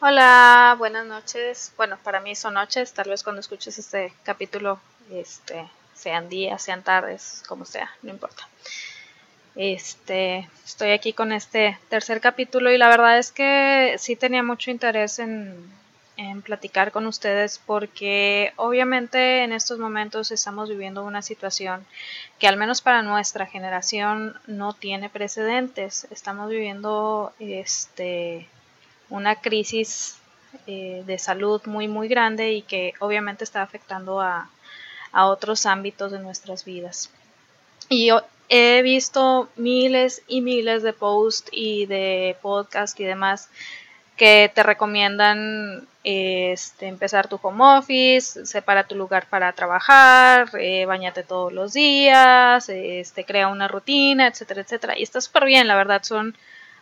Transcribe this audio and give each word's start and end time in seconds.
Hola, 0.00 0.76
buenas 0.78 1.06
noches. 1.06 1.72
Bueno, 1.76 1.98
para 2.04 2.20
mí 2.20 2.36
son 2.36 2.54
noches, 2.54 2.92
tal 2.92 3.08
vez 3.08 3.24
cuando 3.24 3.40
escuches 3.40 3.80
este 3.80 4.12
capítulo, 4.22 4.78
este, 5.10 5.68
sean 5.92 6.28
días, 6.28 6.62
sean 6.62 6.84
tardes, 6.84 7.42
como 7.48 7.64
sea, 7.64 7.90
no 8.02 8.10
importa. 8.10 8.48
Este, 9.56 10.48
estoy 10.64 10.92
aquí 10.92 11.12
con 11.12 11.32
este 11.32 11.80
tercer 11.88 12.20
capítulo 12.20 12.70
y 12.70 12.78
la 12.78 12.88
verdad 12.88 13.18
es 13.18 13.32
que 13.32 13.96
sí 13.98 14.14
tenía 14.14 14.44
mucho 14.44 14.70
interés 14.70 15.18
en, 15.18 15.68
en 16.16 16.42
platicar 16.42 16.92
con 16.92 17.04
ustedes 17.08 17.60
porque 17.66 18.52
obviamente 18.54 19.42
en 19.42 19.52
estos 19.52 19.80
momentos 19.80 20.30
estamos 20.30 20.68
viviendo 20.68 21.02
una 21.04 21.22
situación 21.22 21.84
que 22.38 22.46
al 22.46 22.56
menos 22.56 22.82
para 22.82 23.02
nuestra 23.02 23.46
generación 23.46 24.38
no 24.46 24.74
tiene 24.74 25.10
precedentes. 25.10 26.06
Estamos 26.12 26.50
viviendo 26.50 27.32
este 27.40 28.46
una 29.10 29.36
crisis 29.36 30.16
eh, 30.66 31.02
de 31.06 31.18
salud 31.18 31.60
muy 31.66 31.88
muy 31.88 32.08
grande 32.08 32.52
y 32.52 32.62
que 32.62 32.94
obviamente 33.00 33.44
está 33.44 33.62
afectando 33.62 34.20
a, 34.20 34.50
a 35.12 35.26
otros 35.26 35.66
ámbitos 35.66 36.12
de 36.12 36.18
nuestras 36.18 36.64
vidas. 36.64 37.10
Y 37.88 38.06
yo 38.06 38.22
he 38.48 38.82
visto 38.82 39.48
miles 39.56 40.22
y 40.26 40.40
miles 40.40 40.82
de 40.82 40.92
posts 40.92 41.50
y 41.52 41.86
de 41.86 42.36
podcasts 42.42 42.98
y 43.00 43.04
demás 43.04 43.48
que 44.16 44.50
te 44.52 44.62
recomiendan 44.64 45.86
este, 46.02 46.88
empezar 46.88 47.28
tu 47.28 47.38
home 47.40 47.78
office, 47.78 48.44
separa 48.46 48.84
tu 48.84 48.96
lugar 48.96 49.26
para 49.30 49.52
trabajar, 49.52 50.50
eh, 50.58 50.86
bañate 50.86 51.22
todos 51.22 51.52
los 51.52 51.72
días, 51.72 52.68
este, 52.68 53.24
crea 53.24 53.48
una 53.48 53.68
rutina, 53.68 54.26
etcétera, 54.26 54.62
etcétera. 54.62 54.98
Y 54.98 55.04
está 55.04 55.20
súper 55.20 55.44
bien, 55.44 55.68
la 55.68 55.76
verdad, 55.76 56.02
son 56.02 56.36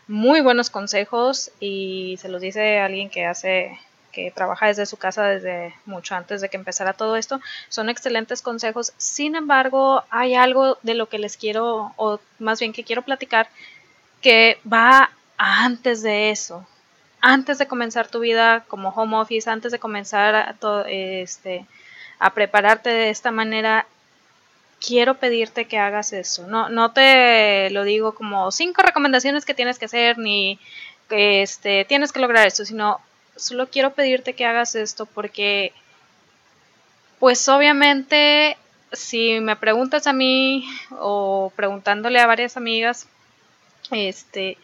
muy 0.09 0.41
buenos 0.41 0.71
consejos 0.71 1.51
y 1.61 2.17
se 2.21 2.29
los 2.29 2.41
dice 2.41 2.79
alguien 2.79 3.11
que 3.11 3.27
hace 3.27 3.79
que 4.17 4.31
trabaja 4.31 4.69
desde 4.69 4.87
su 4.87 4.97
casa 4.97 5.25
desde 5.25 5.75
mucho 5.85 6.15
antes 6.15 6.41
de 6.41 6.49
que 6.49 6.57
empezara 6.57 6.95
todo 6.95 7.17
esto, 7.17 7.39
son 7.69 7.91
excelentes 7.91 8.41
consejos. 8.41 8.95
Sin 8.97 9.37
embargo, 9.37 10.05
hay 10.09 10.35
algo 10.35 10.79
de 10.83 10.95
lo 10.95 11.11
que 11.11 11.19
les 11.19 11.37
quiero, 11.37 11.93
o 11.97 12.19
más 12.39 12.59
bien 12.59 12.73
que 12.73 12.83
quiero 12.83 13.03
platicar, 13.03 13.51
que 14.23 14.59
va 14.73 15.11
antes 15.37 16.01
de 16.01 16.31
eso. 16.31 16.67
Antes 17.21 17.59
de 17.59 17.67
comenzar 17.67 18.09
tu 18.09 18.21
vida 18.21 18.65
como 18.69 18.89
home 18.89 19.19
office, 19.19 19.51
antes 19.51 19.71
de 19.71 19.79
comenzar 19.79 20.35
a, 20.35 20.55
todo, 20.55 20.87
este, 20.87 21.67
a 22.19 22.33
prepararte 22.33 22.89
de 22.89 23.11
esta 23.11 23.31
manera, 23.31 23.87
quiero 24.81 25.15
pedirte 25.15 25.67
que 25.67 25.79
hagas 25.79 26.13
eso. 26.13 26.47
No, 26.47 26.69
no 26.69 26.93
te 26.93 27.71
lo 27.71 27.85
digo 27.85 28.15
como 28.15 28.51
cinco 28.53 28.83
recomendaciones 28.83 29.45
que 29.45 29.55
tienes 29.55 29.79
que 29.79 29.87
hacer, 29.87 30.19
ni 30.19 30.59
este, 31.11 31.85
tienes 31.85 32.13
que 32.13 32.21
lograr 32.21 32.47
esto, 32.47 32.65
sino 32.65 33.01
solo 33.37 33.69
quiero 33.69 33.93
pedirte 33.93 34.35
que 34.35 34.47
hagas 34.47 34.75
esto 34.75 35.07
porque, 35.07 35.73
pues 37.19 37.49
obviamente, 37.49 38.57
si 38.93 39.41
me 39.41 39.57
preguntas 39.57 40.07
a 40.07 40.13
mí 40.13 40.69
o 40.99 41.53
preguntándole 41.55 42.19
a 42.19 42.27
varias 42.27 42.57
amigas, 42.57 43.09
este, 43.91 44.59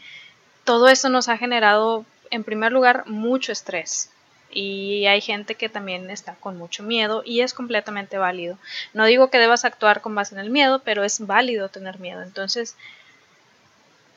todo 0.64 0.88
eso 0.88 1.08
nos 1.08 1.28
ha 1.28 1.38
generado, 1.38 2.04
en 2.30 2.44
primer 2.44 2.72
lugar, 2.72 3.04
mucho 3.06 3.52
estrés. 3.52 4.10
Y 4.52 5.06
hay 5.06 5.20
gente 5.20 5.54
que 5.54 5.68
también 5.68 6.10
está 6.10 6.34
con 6.34 6.58
mucho 6.58 6.82
miedo 6.82 7.22
y 7.24 7.40
es 7.40 7.54
completamente 7.54 8.18
válido. 8.18 8.58
No 8.92 9.04
digo 9.06 9.30
que 9.30 9.38
debas 9.38 9.64
actuar 9.64 10.00
con 10.00 10.14
base 10.14 10.34
en 10.34 10.40
el 10.40 10.50
miedo, 10.50 10.80
pero 10.84 11.04
es 11.04 11.26
válido 11.26 11.68
tener 11.68 11.98
miedo. 11.98 12.22
Entonces, 12.22 12.76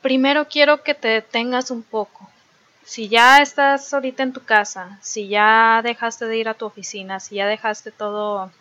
primero 0.01 0.47
quiero 0.47 0.83
que 0.83 0.93
te 0.93 1.07
detengas 1.07 1.71
un 1.71 1.81
poco, 1.81 2.29
si 2.85 3.09
ya 3.09 3.41
estás 3.41 3.91
ahorita 3.93 4.21
en 4.21 4.33
tu 4.33 4.43
casa, 4.43 4.99
si 5.01 5.27
ya 5.27 5.81
dejaste 5.83 6.25
de 6.27 6.37
ir 6.37 6.47
a 6.47 6.53
tu 6.53 6.65
oficina, 6.65 7.19
si 7.19 7.35
ya 7.35 7.47
dejaste 7.47 7.91
todo, 7.91 8.51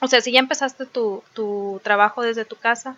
o 0.00 0.08
sea, 0.08 0.20
si 0.20 0.32
ya 0.32 0.40
empezaste 0.40 0.86
tu, 0.86 1.22
tu 1.32 1.80
trabajo 1.84 2.22
desde 2.22 2.44
tu 2.44 2.56
casa, 2.56 2.96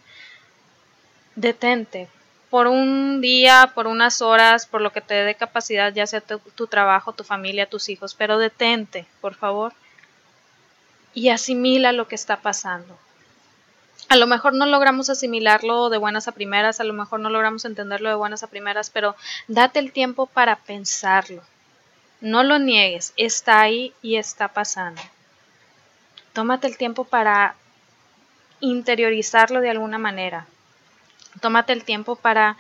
detente 1.35 2.09
por 2.51 2.67
un 2.67 3.21
día, 3.21 3.73
por 3.75 3.87
unas 3.87 4.23
horas, 4.23 4.67
por 4.67 4.81
lo 4.81 4.93
que 4.93 5.01
te 5.01 5.15
dé 5.15 5.35
capacidad, 5.35 5.93
ya 5.93 6.07
sea 6.07 6.21
tu, 6.21 6.39
tu 6.39 6.67
trabajo, 6.67 7.13
tu 7.13 7.25
familia, 7.25 7.69
tus 7.69 7.89
hijos, 7.89 8.15
pero 8.15 8.39
detente, 8.39 9.07
por 9.21 9.35
favor, 9.35 9.73
y 11.15 11.31
asimila 11.31 11.93
lo 11.93 12.09
que 12.09 12.15
está 12.15 12.37
pasando 12.37 12.97
a 14.09 14.17
lo 14.17 14.27
mejor 14.27 14.55
no 14.55 14.67
logramos 14.67 15.11
asimilarlo 15.11 15.91
de 15.91 15.99
buenas 15.99 16.29
a 16.29 16.33
primeras, 16.33 16.81
a 16.81 16.85
lo 16.85 16.93
mejor 16.93 17.21
no 17.21 17.31
logramos 17.31 17.65
entenderlo 17.65 18.09
de 18.09 18.15
buenas 18.15 18.43
a 18.43 18.47
primeras, 18.47 18.91
pero 18.91 19.17
date 19.49 19.79
el 19.79 19.93
tiempo 19.93 20.27
para 20.27 20.57
pensarlo. 20.57 21.43
No 22.21 22.43
lo 22.43 22.59
niegues, 22.59 23.13
está 23.17 23.61
ahí 23.61 23.93
y 24.03 24.17
está 24.17 24.49
pasando. 24.49 25.03
Tómate 26.33 26.67
el 26.67 26.77
tiempo 26.77 27.05
para 27.05 27.57
interiorizarlo 28.61 29.61
de 29.61 29.71
alguna 29.71 29.99
manera. 29.99 30.47
Tómate 31.41 31.73
el 31.73 31.85
tiempo 31.85 32.17
para, 32.17 32.57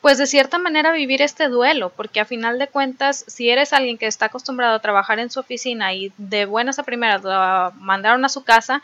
pues 0.00 0.18
de 0.18 0.26
cierta 0.26 0.58
manera, 0.58 0.92
vivir 0.92 1.22
este 1.22 1.48
duelo, 1.48 1.90
porque 1.90 2.20
a 2.20 2.24
final 2.24 2.58
de 2.58 2.68
cuentas, 2.68 3.24
si 3.26 3.50
eres 3.50 3.72
alguien 3.72 3.98
que 3.98 4.06
está 4.06 4.26
acostumbrado 4.26 4.76
a 4.76 4.80
trabajar 4.80 5.18
en 5.18 5.30
su 5.30 5.40
oficina 5.40 5.92
y 5.94 6.12
de 6.16 6.44
buenas 6.44 6.78
a 6.78 6.84
primeras 6.84 7.22
lo 7.22 7.72
mandaron 7.80 8.24
a 8.24 8.28
su 8.28 8.44
casa, 8.44 8.82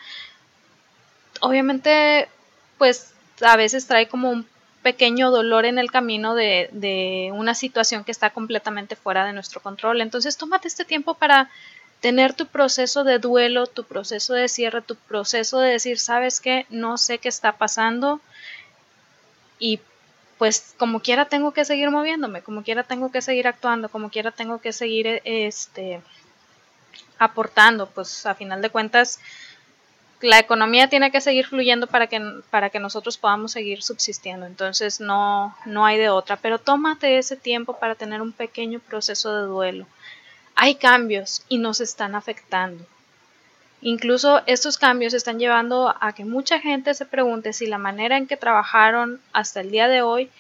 obviamente, 1.41 2.29
pues 2.79 3.13
a 3.41 3.57
veces 3.57 3.87
trae 3.87 4.09
como 4.09 4.31
un 4.31 4.47
pequeño 4.83 5.31
dolor 5.31 5.65
en 5.65 5.79
el 5.79 5.91
camino 5.91 6.35
de, 6.35 6.69
de, 6.73 7.31
una 7.33 7.55
situación 7.55 8.05
que 8.05 8.11
está 8.11 8.31
completamente 8.31 8.97
fuera 8.97 9.25
de 9.25 9.33
nuestro 9.33 9.61
control. 9.61 10.01
Entonces, 10.01 10.37
tómate 10.37 10.69
este 10.69 10.85
tiempo 10.85 11.15
para 11.15 11.51
tener 12.01 12.35
tu 12.35 12.47
proceso 12.47 13.05
de 13.05 13.21
duelo, 13.21 13.69
tu 13.69 13.85
proceso 13.85 14.35
de 14.35 14.49
cierre, 14.49 14.83
tu 14.83 14.97
proceso 14.97 15.61
de 15.61 15.71
decir, 15.71 16.01
sabes 16.01 16.41
qué, 16.41 16.67
no 16.69 16.99
sé 16.99 17.19
qué 17.19 17.29
está 17.29 17.53
pasando 17.53 18.21
y 19.63 19.79
pues 20.39 20.75
como 20.77 20.99
quiera 21.01 21.27
tengo 21.27 21.53
que 21.53 21.65
seguir 21.65 21.89
moviéndome, 21.91 22.43
como 22.43 22.65
quiera 22.65 22.83
tengo 22.83 23.13
que 23.13 23.23
seguir 23.23 23.47
actuando, 23.47 23.89
como 23.89 24.11
quiera 24.11 24.33
tengo 24.33 24.61
que 24.61 24.73
seguir 24.73 25.23
este 25.25 26.03
aportando, 27.17 27.89
pues 27.89 28.27
a 28.27 28.35
final 28.35 28.61
de 28.61 28.71
cuentas 28.71 29.21
la 30.21 30.41
economía 30.41 30.89
tiene 30.89 31.13
que 31.13 31.21
seguir 31.21 31.47
fluyendo 31.47 31.87
para 31.87 32.09
que, 32.09 32.21
para 32.51 32.71
que 32.71 32.81
nosotros 32.81 33.19
podamos 33.19 33.53
seguir 33.53 33.85
subsistiendo. 33.85 34.47
Entonces 34.47 35.01
no, 35.01 35.57
no 35.65 35.85
hay 35.85 35.99
de 35.99 36.11
otra. 36.11 36.37
Pero 36.37 36.59
tómate 36.59 37.19
ese 37.19 37.37
tiempo 37.37 37.79
para 37.79 37.95
tener 37.95 38.23
un 38.23 38.33
pequeño 38.33 38.81
proceso 38.81 39.35
de 39.37 39.47
duelo. 39.47 39.87
Hay 40.55 40.77
cambios 40.77 41.45
y 41.49 41.59
nos 41.59 41.81
están 41.81 42.15
afectando. 42.15 42.85
Incluso 43.85 44.43
estos 44.47 44.79
cambios 44.79 45.13
están 45.13 45.41
llevando 45.41 45.93
a 46.01 46.13
que 46.13 46.25
mucha 46.25 46.61
gente 46.61 46.95
se 46.95 47.05
pregunte 47.05 47.53
si 47.53 47.67
la 47.67 47.79
manera 47.79 48.17
en 48.17 48.29
que 48.29 48.37
trabajaron 48.37 49.21
hasta 49.33 49.61
el 49.61 49.73
día 49.73 49.89
de 49.89 50.03
hoy 50.03 50.31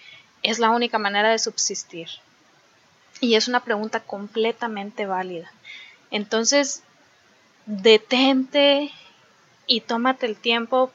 es 0.44 0.60
la 0.60 0.70
única 0.70 0.98
manera 0.98 1.28
de 1.30 1.40
subsistir. 1.40 2.08
Y 3.20 3.34
es 3.34 3.48
una 3.48 3.60
pregunta 3.60 3.98
completamente 3.98 5.06
válida. 5.06 5.50
Entonces, 6.12 6.84
detente 7.66 8.92
y 9.66 9.80
tómate 9.80 10.26
el 10.26 10.36
tiempo 10.36 10.92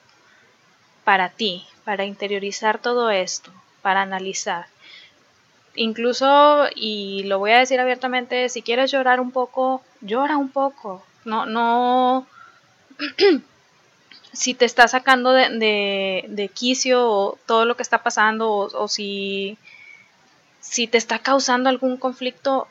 para 1.03 1.29
ti, 1.29 1.65
para 1.83 2.05
interiorizar 2.05 2.79
todo 2.79 3.09
esto, 3.09 3.51
para 3.81 4.01
analizar. 4.01 4.67
Incluso, 5.75 6.67
y 6.75 7.23
lo 7.23 7.39
voy 7.39 7.51
a 7.51 7.59
decir 7.59 7.79
abiertamente, 7.81 8.47
si 8.47 8.61
quieres 8.61 8.89
llorar 8.89 9.19
un 9.19 9.31
poco, 9.31 9.81
llora 9.99 10.37
un 10.37 10.49
poco. 10.49 11.03
No, 11.25 11.45
no. 11.45 12.25
si 14.33 14.53
te 14.53 14.65
está 14.65 14.87
sacando 14.87 15.31
de, 15.31 16.51
quicio 16.53 17.37
todo 17.45 17.65
lo 17.65 17.75
que 17.75 17.83
está 17.83 18.03
pasando, 18.03 18.51
o, 18.51 18.83
o 18.83 18.87
si, 18.87 19.57
si 20.59 20.87
te 20.87 20.97
está 20.97 21.19
causando 21.19 21.69
algún 21.69 21.97
conflicto, 21.97 22.67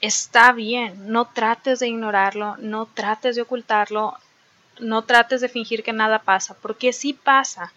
está 0.00 0.52
bien. 0.52 1.10
No 1.10 1.26
trates 1.26 1.80
de 1.80 1.88
ignorarlo, 1.88 2.56
no 2.58 2.86
trates 2.86 3.36
de 3.36 3.42
ocultarlo, 3.42 4.18
no 4.80 5.02
trates 5.02 5.40
de 5.40 5.48
fingir 5.48 5.82
que 5.82 5.92
nada 5.92 6.18
pasa, 6.18 6.54
porque 6.60 6.92
sí 6.92 7.14
pasa. 7.14 7.72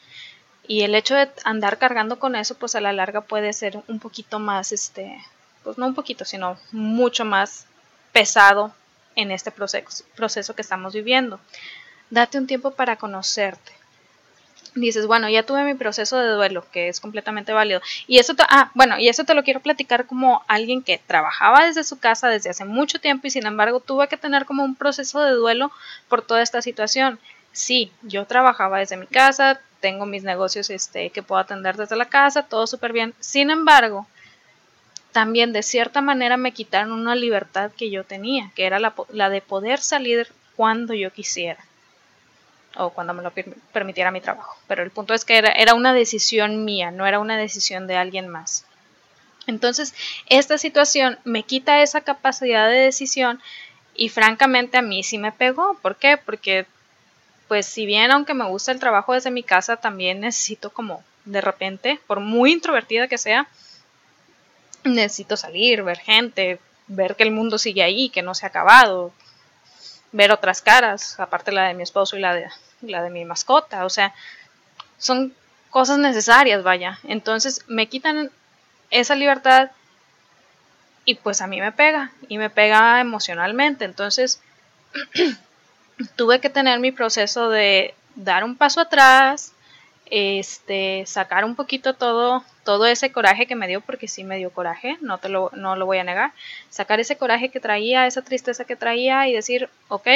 Y 0.67 0.81
el 0.81 0.95
hecho 0.95 1.15
de 1.15 1.29
andar 1.43 1.77
cargando 1.77 2.19
con 2.19 2.35
eso, 2.35 2.55
pues 2.55 2.75
a 2.75 2.81
la 2.81 2.91
larga 2.93 3.21
puede 3.21 3.53
ser 3.53 3.81
un 3.87 3.99
poquito 3.99 4.39
más, 4.39 4.71
este, 4.71 5.23
pues 5.63 5.77
no 5.77 5.85
un 5.85 5.95
poquito, 5.95 6.25
sino 6.25 6.57
mucho 6.71 7.23
más 7.23 7.67
pesado 8.11 8.73
en 9.15 9.31
este 9.31 9.51
proceso, 9.51 10.03
proceso 10.15 10.55
que 10.55 10.63
estamos 10.63 10.93
viviendo. 10.93 11.39
Date 12.09 12.37
un 12.37 12.47
tiempo 12.47 12.71
para 12.71 12.95
conocerte 12.95 13.75
dices, 14.75 15.07
bueno, 15.07 15.29
ya 15.29 15.43
tuve 15.43 15.63
mi 15.63 15.73
proceso 15.73 16.17
de 16.17 16.29
duelo, 16.29 16.65
que 16.71 16.89
es 16.89 16.99
completamente 16.99 17.53
válido. 17.53 17.81
Y 18.07 18.19
eso, 18.19 18.35
te, 18.35 18.43
ah, 18.47 18.71
bueno, 18.75 18.99
y 18.99 19.07
eso 19.07 19.23
te 19.23 19.33
lo 19.33 19.43
quiero 19.43 19.61
platicar 19.61 20.05
como 20.05 20.43
alguien 20.47 20.83
que 20.83 20.99
trabajaba 20.99 21.65
desde 21.65 21.83
su 21.83 21.97
casa 21.97 22.27
desde 22.27 22.49
hace 22.49 22.65
mucho 22.65 22.99
tiempo 22.99 23.27
y 23.27 23.31
sin 23.31 23.45
embargo 23.45 23.79
tuve 23.79 24.07
que 24.07 24.17
tener 24.17 24.45
como 24.45 24.63
un 24.63 24.75
proceso 24.75 25.21
de 25.21 25.31
duelo 25.31 25.71
por 26.09 26.21
toda 26.21 26.41
esta 26.41 26.61
situación. 26.61 27.19
Sí, 27.53 27.91
yo 28.01 28.25
trabajaba 28.25 28.79
desde 28.79 28.97
mi 28.97 29.07
casa, 29.07 29.61
tengo 29.79 30.05
mis 30.05 30.23
negocios 30.23 30.69
este, 30.69 31.09
que 31.09 31.23
puedo 31.23 31.39
atender 31.39 31.77
desde 31.77 31.95
la 31.95 32.05
casa, 32.05 32.43
todo 32.43 32.67
súper 32.67 32.91
bien. 32.91 33.13
Sin 33.19 33.49
embargo, 33.49 34.07
también 35.13 35.53
de 35.53 35.63
cierta 35.63 36.01
manera 36.01 36.35
me 36.35 36.51
quitaron 36.51 36.91
una 36.91 37.15
libertad 37.15 37.71
que 37.77 37.89
yo 37.89 38.03
tenía, 38.03 38.51
que 38.55 38.65
era 38.65 38.79
la, 38.79 38.93
la 39.09 39.29
de 39.29 39.39
poder 39.41 39.79
salir 39.79 40.27
cuando 40.57 40.93
yo 40.93 41.11
quisiera 41.11 41.63
o 42.77 42.89
cuando 42.91 43.13
me 43.13 43.23
lo 43.23 43.31
permitiera 43.71 44.11
mi 44.11 44.21
trabajo. 44.21 44.57
Pero 44.67 44.83
el 44.83 44.91
punto 44.91 45.13
es 45.13 45.25
que 45.25 45.37
era, 45.37 45.51
era 45.51 45.73
una 45.73 45.93
decisión 45.93 46.65
mía, 46.65 46.91
no 46.91 47.05
era 47.05 47.19
una 47.19 47.37
decisión 47.37 47.87
de 47.87 47.97
alguien 47.97 48.27
más. 48.27 48.65
Entonces, 49.47 49.93
esta 50.27 50.57
situación 50.57 51.19
me 51.23 51.43
quita 51.43 51.81
esa 51.81 52.01
capacidad 52.01 52.69
de 52.69 52.77
decisión 52.77 53.41
y 53.95 54.09
francamente 54.09 54.77
a 54.77 54.81
mí 54.81 55.03
sí 55.03 55.17
me 55.17 55.31
pegó. 55.31 55.77
¿Por 55.81 55.95
qué? 55.95 56.17
Porque, 56.17 56.65
pues 57.47 57.65
si 57.65 57.85
bien 57.85 58.11
aunque 58.11 58.33
me 58.33 58.47
gusta 58.47 58.71
el 58.71 58.79
trabajo 58.79 59.13
desde 59.13 59.31
mi 59.31 59.43
casa, 59.43 59.77
también 59.77 60.21
necesito 60.21 60.71
como 60.71 61.03
de 61.25 61.41
repente, 61.41 61.99
por 62.07 62.19
muy 62.19 62.51
introvertida 62.53 63.07
que 63.07 63.17
sea, 63.17 63.47
necesito 64.83 65.37
salir, 65.37 65.83
ver 65.83 65.97
gente, 65.97 66.59
ver 66.87 67.15
que 67.15 67.23
el 67.23 67.31
mundo 67.31 67.57
sigue 67.57 67.83
ahí, 67.83 68.09
que 68.09 68.21
no 68.21 68.35
se 68.35 68.45
ha 68.45 68.49
acabado, 68.49 69.11
ver 70.11 70.31
otras 70.31 70.61
caras, 70.61 71.19
aparte 71.19 71.51
la 71.51 71.67
de 71.67 71.73
mi 71.73 71.83
esposo 71.83 72.15
y 72.15 72.19
la 72.19 72.35
de, 72.35 72.47
la 72.89 73.03
de 73.03 73.09
mi 73.09 73.25
mascota. 73.25 73.85
O 73.85 73.89
sea, 73.89 74.13
son 74.97 75.33
cosas 75.69 75.97
necesarias, 75.99 76.63
vaya. 76.63 76.99
Entonces 77.03 77.63
me 77.67 77.87
quitan 77.87 78.31
esa 78.89 79.15
libertad 79.15 79.71
y 81.05 81.15
pues 81.15 81.41
a 81.41 81.47
mí 81.47 81.61
me 81.61 81.71
pega 81.71 82.11
y 82.27 82.37
me 82.37 82.49
pega 82.49 82.99
emocionalmente. 83.01 83.85
Entonces 83.85 84.41
tuve 86.15 86.39
que 86.39 86.49
tener 86.49 86.79
mi 86.79 86.91
proceso 86.91 87.49
de 87.49 87.93
dar 88.15 88.43
un 88.43 88.55
paso 88.55 88.81
atrás, 88.81 89.53
este, 90.07 91.03
sacar 91.05 91.45
un 91.45 91.55
poquito 91.55 91.93
todo, 91.93 92.43
todo 92.63 92.85
ese 92.85 93.11
coraje 93.11 93.47
que 93.47 93.55
me 93.55 93.67
dio, 93.67 93.81
porque 93.81 94.07
sí 94.07 94.23
me 94.23 94.37
dio 94.37 94.51
coraje, 94.51 94.97
no, 95.01 95.17
te 95.17 95.29
lo, 95.29 95.51
no 95.53 95.75
lo 95.75 95.85
voy 95.85 95.97
a 95.97 96.03
negar, 96.03 96.31
sacar 96.69 96.99
ese 96.99 97.17
coraje 97.17 97.49
que 97.49 97.59
traía, 97.59 98.07
esa 98.07 98.21
tristeza 98.21 98.65
que 98.65 98.75
traía 98.75 99.27
y 99.27 99.33
decir, 99.33 99.69
ok, 99.87 100.07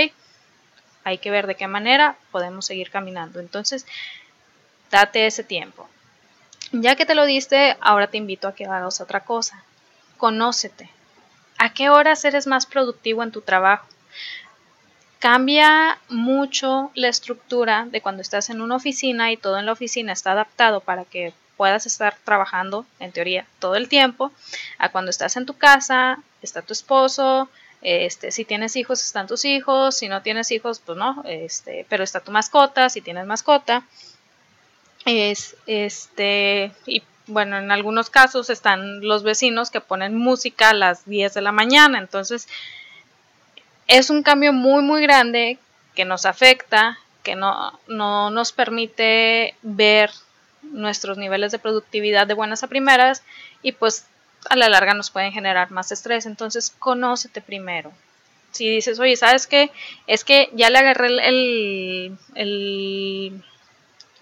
hay 1.04 1.18
que 1.18 1.32
ver 1.32 1.48
de 1.48 1.56
qué 1.56 1.68
manera 1.68 2.18
podemos 2.32 2.66
seguir 2.66 2.90
caminando. 2.92 3.40
Entonces, 3.40 3.86
date 4.92 5.26
ese 5.26 5.44
tiempo. 5.44 5.90
Ya 6.72 6.96
que 6.96 7.06
te 7.06 7.16
lo 7.16 7.26
diste, 7.26 7.78
ahora 7.82 8.08
te 8.08 8.18
invito 8.18 8.48
a 8.48 8.56
que 8.56 8.66
hagas 8.66 9.02
otra 9.02 9.22
cosa. 9.22 9.64
Conócete. 10.18 10.90
¿A 11.58 11.74
qué 11.74 11.90
horas 11.90 12.24
eres 12.26 12.48
más 12.48 12.66
productivo 12.66 13.24
en 13.24 13.32
tu 13.32 13.42
trabajo? 13.42 13.88
Cambia 15.20 16.00
mucho 16.08 16.92
la 16.96 17.10
estructura 17.10 17.86
de 17.90 18.02
cuando 18.02 18.22
estás 18.22 18.50
en 18.50 18.62
una 18.62 18.76
oficina 18.76 19.32
y 19.32 19.38
todo 19.38 19.58
en 19.58 19.66
la 19.66 19.74
oficina 19.74 20.14
está 20.14 20.32
adaptado 20.32 20.80
para 20.80 21.04
que 21.04 21.34
puedas 21.58 21.86
estar 21.86 22.16
trabajando, 22.24 22.86
en 23.00 23.12
teoría, 23.12 23.46
todo 23.60 23.76
el 23.76 23.90
tiempo, 23.90 24.32
a 24.78 24.90
cuando 24.90 25.10
estás 25.12 25.36
en 25.36 25.46
tu 25.46 25.58
casa, 25.58 26.20
está 26.42 26.62
tu 26.62 26.72
esposo, 26.72 27.50
este, 27.82 28.32
si 28.32 28.46
tienes 28.46 28.76
hijos, 28.76 29.02
están 29.02 29.28
tus 29.28 29.46
hijos, 29.46 29.96
si 29.98 30.10
no 30.10 30.22
tienes 30.22 30.52
hijos, 30.52 30.82
pues 30.86 30.98
no, 30.98 31.24
este, 31.26 31.86
pero 31.90 32.04
está 32.04 32.20
tu 32.20 32.32
mascota, 32.32 32.90
si 32.90 33.02
tienes 33.02 33.26
mascota. 33.26 33.84
Es, 35.06 35.56
este, 35.66 36.74
y 36.86 37.04
bueno, 37.28 37.58
en 37.58 37.72
algunos 37.72 38.10
casos 38.10 38.50
están 38.50 39.02
los 39.02 39.24
vecinos 39.24 39.72
que 39.72 39.82
ponen 39.82 40.18
música 40.18 40.72
a 40.72 40.74
las 40.74 41.06
10 41.06 41.34
de 41.34 41.42
la 41.42 41.52
mañana, 41.52 42.00
entonces 42.00 42.48
es 43.88 44.10
un 44.10 44.24
cambio 44.24 44.52
muy, 44.52 44.84
muy 44.84 45.02
grande 45.02 45.58
que 45.96 46.06
nos 46.06 46.26
afecta, 46.26 47.00
que 47.24 47.36
no, 47.36 47.80
no 47.88 48.30
nos 48.30 48.52
permite 48.52 49.56
ver 49.62 50.12
nuestros 50.62 51.18
niveles 51.18 51.52
de 51.52 51.60
productividad 51.60 52.28
de 52.28 52.34
buenas 52.34 52.64
a 52.64 52.68
primeras 52.68 53.24
y 53.62 53.72
pues 53.72 54.06
a 54.50 54.56
la 54.56 54.70
larga 54.70 54.94
nos 54.94 55.10
pueden 55.10 55.32
generar 55.32 55.72
más 55.72 55.92
estrés. 55.92 56.26
Entonces, 56.26 56.74
conócete 56.80 57.42
primero. 57.42 57.92
Si 58.52 58.70
dices, 58.70 59.00
oye, 59.00 59.16
¿sabes 59.16 59.48
qué? 59.48 59.72
Es 60.08 60.24
que 60.24 60.50
ya 60.54 60.70
le 60.70 60.80
agarré 60.80 61.08
el, 61.08 62.18
el, 62.36 63.44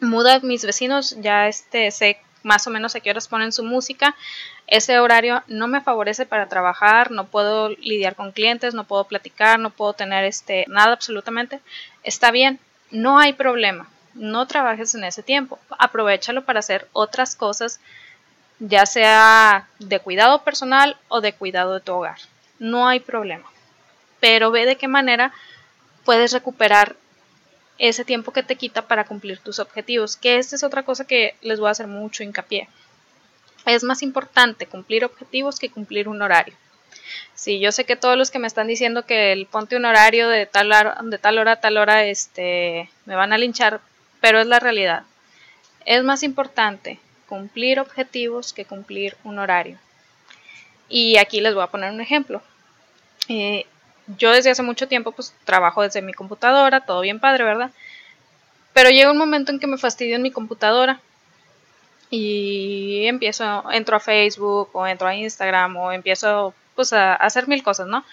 mood 0.01 0.27
a 0.27 0.39
mis 0.39 0.65
vecinos, 0.65 1.15
ya 1.21 1.47
este, 1.47 1.91
sé 1.91 2.19
más 2.43 2.67
o 2.67 2.69
menos 2.69 2.95
a 2.95 2.99
qué 2.99 3.09
horas 3.09 3.27
ponen 3.27 3.51
su 3.51 3.63
música. 3.63 4.15
Ese 4.67 4.99
horario 4.99 5.43
no 5.47 5.67
me 5.67 5.81
favorece 5.81 6.25
para 6.25 6.49
trabajar, 6.49 7.11
no 7.11 7.27
puedo 7.27 7.69
lidiar 7.69 8.15
con 8.15 8.31
clientes, 8.31 8.73
no 8.73 8.83
puedo 8.83 9.05
platicar, 9.05 9.59
no 9.59 9.69
puedo 9.69 9.93
tener 9.93 10.25
este, 10.25 10.65
nada 10.67 10.93
absolutamente. 10.93 11.61
Está 12.03 12.31
bien, 12.31 12.59
no 12.91 13.19
hay 13.19 13.33
problema. 13.33 13.89
No 14.13 14.47
trabajes 14.47 14.93
en 14.95 15.03
ese 15.03 15.23
tiempo. 15.23 15.59
Aprovechalo 15.77 16.43
para 16.43 16.59
hacer 16.59 16.87
otras 16.91 17.35
cosas 17.35 17.79
ya 18.59 18.85
sea 18.85 19.67
de 19.79 19.99
cuidado 19.99 20.43
personal 20.43 20.97
o 21.07 21.21
de 21.21 21.33
cuidado 21.33 21.75
de 21.75 21.81
tu 21.81 21.93
hogar. 21.93 22.17
No 22.59 22.87
hay 22.87 22.99
problema. 22.99 23.45
Pero 24.19 24.51
ve 24.51 24.65
de 24.65 24.77
qué 24.77 24.87
manera 24.87 25.31
puedes 26.05 26.33
recuperar 26.33 26.95
ese 27.77 28.05
tiempo 28.05 28.31
que 28.31 28.43
te 28.43 28.55
quita 28.55 28.87
para 28.87 29.05
cumplir 29.05 29.39
tus 29.39 29.59
objetivos, 29.59 30.17
que 30.17 30.37
esta 30.37 30.55
es 30.55 30.63
otra 30.63 30.83
cosa 30.83 31.05
que 31.05 31.35
les 31.41 31.59
voy 31.59 31.67
a 31.67 31.71
hacer 31.71 31.87
mucho 31.87 32.23
hincapié. 32.23 32.67
Es 33.65 33.83
más 33.83 34.01
importante 34.01 34.65
cumplir 34.65 35.05
objetivos 35.05 35.59
que 35.59 35.69
cumplir 35.69 36.07
un 36.07 36.21
horario. 36.21 36.55
Sí, 37.35 37.59
yo 37.59 37.71
sé 37.71 37.85
que 37.85 37.95
todos 37.95 38.17
los 38.17 38.31
que 38.31 38.39
me 38.39 38.47
están 38.47 38.67
diciendo 38.67 39.05
que 39.05 39.31
el 39.31 39.45
ponte 39.45 39.75
un 39.75 39.85
horario 39.85 40.27
de 40.29 40.45
tal, 40.45 40.73
de 41.03 41.17
tal 41.19 41.37
hora 41.37 41.53
a 41.53 41.61
tal 41.61 41.77
hora 41.77 42.05
este, 42.05 42.89
me 43.05 43.15
van 43.15 43.33
a 43.33 43.37
linchar, 43.37 43.79
pero 44.21 44.39
es 44.39 44.47
la 44.47 44.59
realidad. 44.59 45.03
Es 45.85 46.03
más 46.03 46.23
importante 46.23 46.99
cumplir 47.27 47.79
objetivos 47.79 48.53
que 48.53 48.65
cumplir 48.65 49.17
un 49.23 49.39
horario. 49.39 49.77
Y 50.89 51.17
aquí 51.17 51.41
les 51.41 51.53
voy 51.53 51.63
a 51.63 51.67
poner 51.67 51.91
un 51.91 52.01
ejemplo. 52.01 52.41
Eh, 53.27 53.65
yo 54.17 54.31
desde 54.31 54.51
hace 54.51 54.63
mucho 54.63 54.87
tiempo 54.87 55.11
pues 55.11 55.33
trabajo 55.43 55.81
desde 55.81 56.01
mi 56.01 56.13
computadora, 56.13 56.81
todo 56.81 57.01
bien 57.01 57.19
padre, 57.19 57.43
¿verdad? 57.43 57.71
Pero 58.73 58.89
llega 58.89 59.11
un 59.11 59.17
momento 59.17 59.51
en 59.51 59.59
que 59.59 59.67
me 59.67 59.77
fastidio 59.77 60.15
en 60.15 60.21
mi 60.21 60.31
computadora 60.31 61.01
y 62.09 63.05
empiezo, 63.05 63.69
entro 63.71 63.97
a 63.97 63.99
Facebook 63.99 64.69
o 64.73 64.87
entro 64.87 65.07
a 65.07 65.15
Instagram 65.15 65.75
o 65.75 65.91
empiezo 65.91 66.53
pues 66.75 66.93
a, 66.93 67.13
a 67.13 67.15
hacer 67.15 67.47
mil 67.47 67.63
cosas, 67.63 67.87
¿no? 67.87 68.05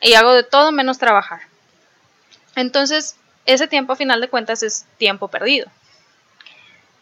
Y 0.00 0.14
hago 0.14 0.32
de 0.32 0.42
todo 0.42 0.72
menos 0.72 0.98
trabajar. 0.98 1.42
Entonces, 2.56 3.16
ese 3.46 3.68
tiempo 3.68 3.92
a 3.92 3.96
final 3.96 4.20
de 4.20 4.28
cuentas 4.28 4.62
es 4.62 4.86
tiempo 4.98 5.28
perdido. 5.28 5.68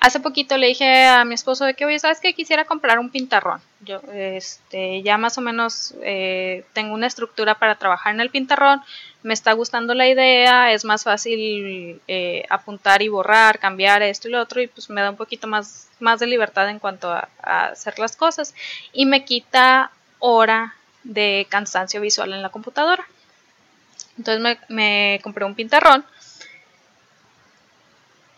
Hace 0.00 0.18
poquito 0.18 0.56
le 0.56 0.68
dije 0.68 1.06
a 1.06 1.26
mi 1.26 1.34
esposo 1.34 1.66
de 1.66 1.74
que, 1.74 1.84
oye, 1.84 1.98
¿sabes 1.98 2.20
qué? 2.20 2.32
Quisiera 2.32 2.64
comprar 2.64 2.98
un 2.98 3.10
pintarrón. 3.10 3.60
Yo, 3.80 4.00
este, 4.10 5.02
ya 5.02 5.18
más 5.18 5.36
o 5.36 5.42
menos 5.42 5.94
eh, 6.02 6.64
tengo 6.72 6.94
una 6.94 7.06
estructura 7.06 7.58
para 7.58 7.74
trabajar 7.74 8.14
en 8.14 8.20
el 8.22 8.30
pintarrón. 8.30 8.80
Me 9.22 9.34
está 9.34 9.52
gustando 9.52 9.92
la 9.92 10.08
idea, 10.08 10.72
es 10.72 10.86
más 10.86 11.04
fácil 11.04 12.00
eh, 12.08 12.46
apuntar 12.48 13.02
y 13.02 13.08
borrar, 13.08 13.58
cambiar 13.58 14.00
esto 14.02 14.28
y 14.28 14.30
lo 14.30 14.40
otro, 14.40 14.62
y 14.62 14.68
pues 14.68 14.88
me 14.88 15.02
da 15.02 15.10
un 15.10 15.18
poquito 15.18 15.46
más, 15.46 15.90
más 16.00 16.18
de 16.18 16.28
libertad 16.28 16.70
en 16.70 16.78
cuanto 16.78 17.12
a, 17.12 17.28
hacer 17.42 17.98
las 17.98 18.16
cosas. 18.16 18.54
Y 18.94 19.04
me 19.04 19.26
quita 19.26 19.90
hora 20.18 20.76
de 21.04 21.46
cansancio 21.50 22.00
visual 22.00 22.32
en 22.32 22.40
la 22.40 22.48
computadora. 22.48 23.04
Entonces 24.16 24.42
me, 24.42 24.58
me 24.68 25.20
compré 25.22 25.44
un 25.44 25.54
pintarrón 25.54 26.06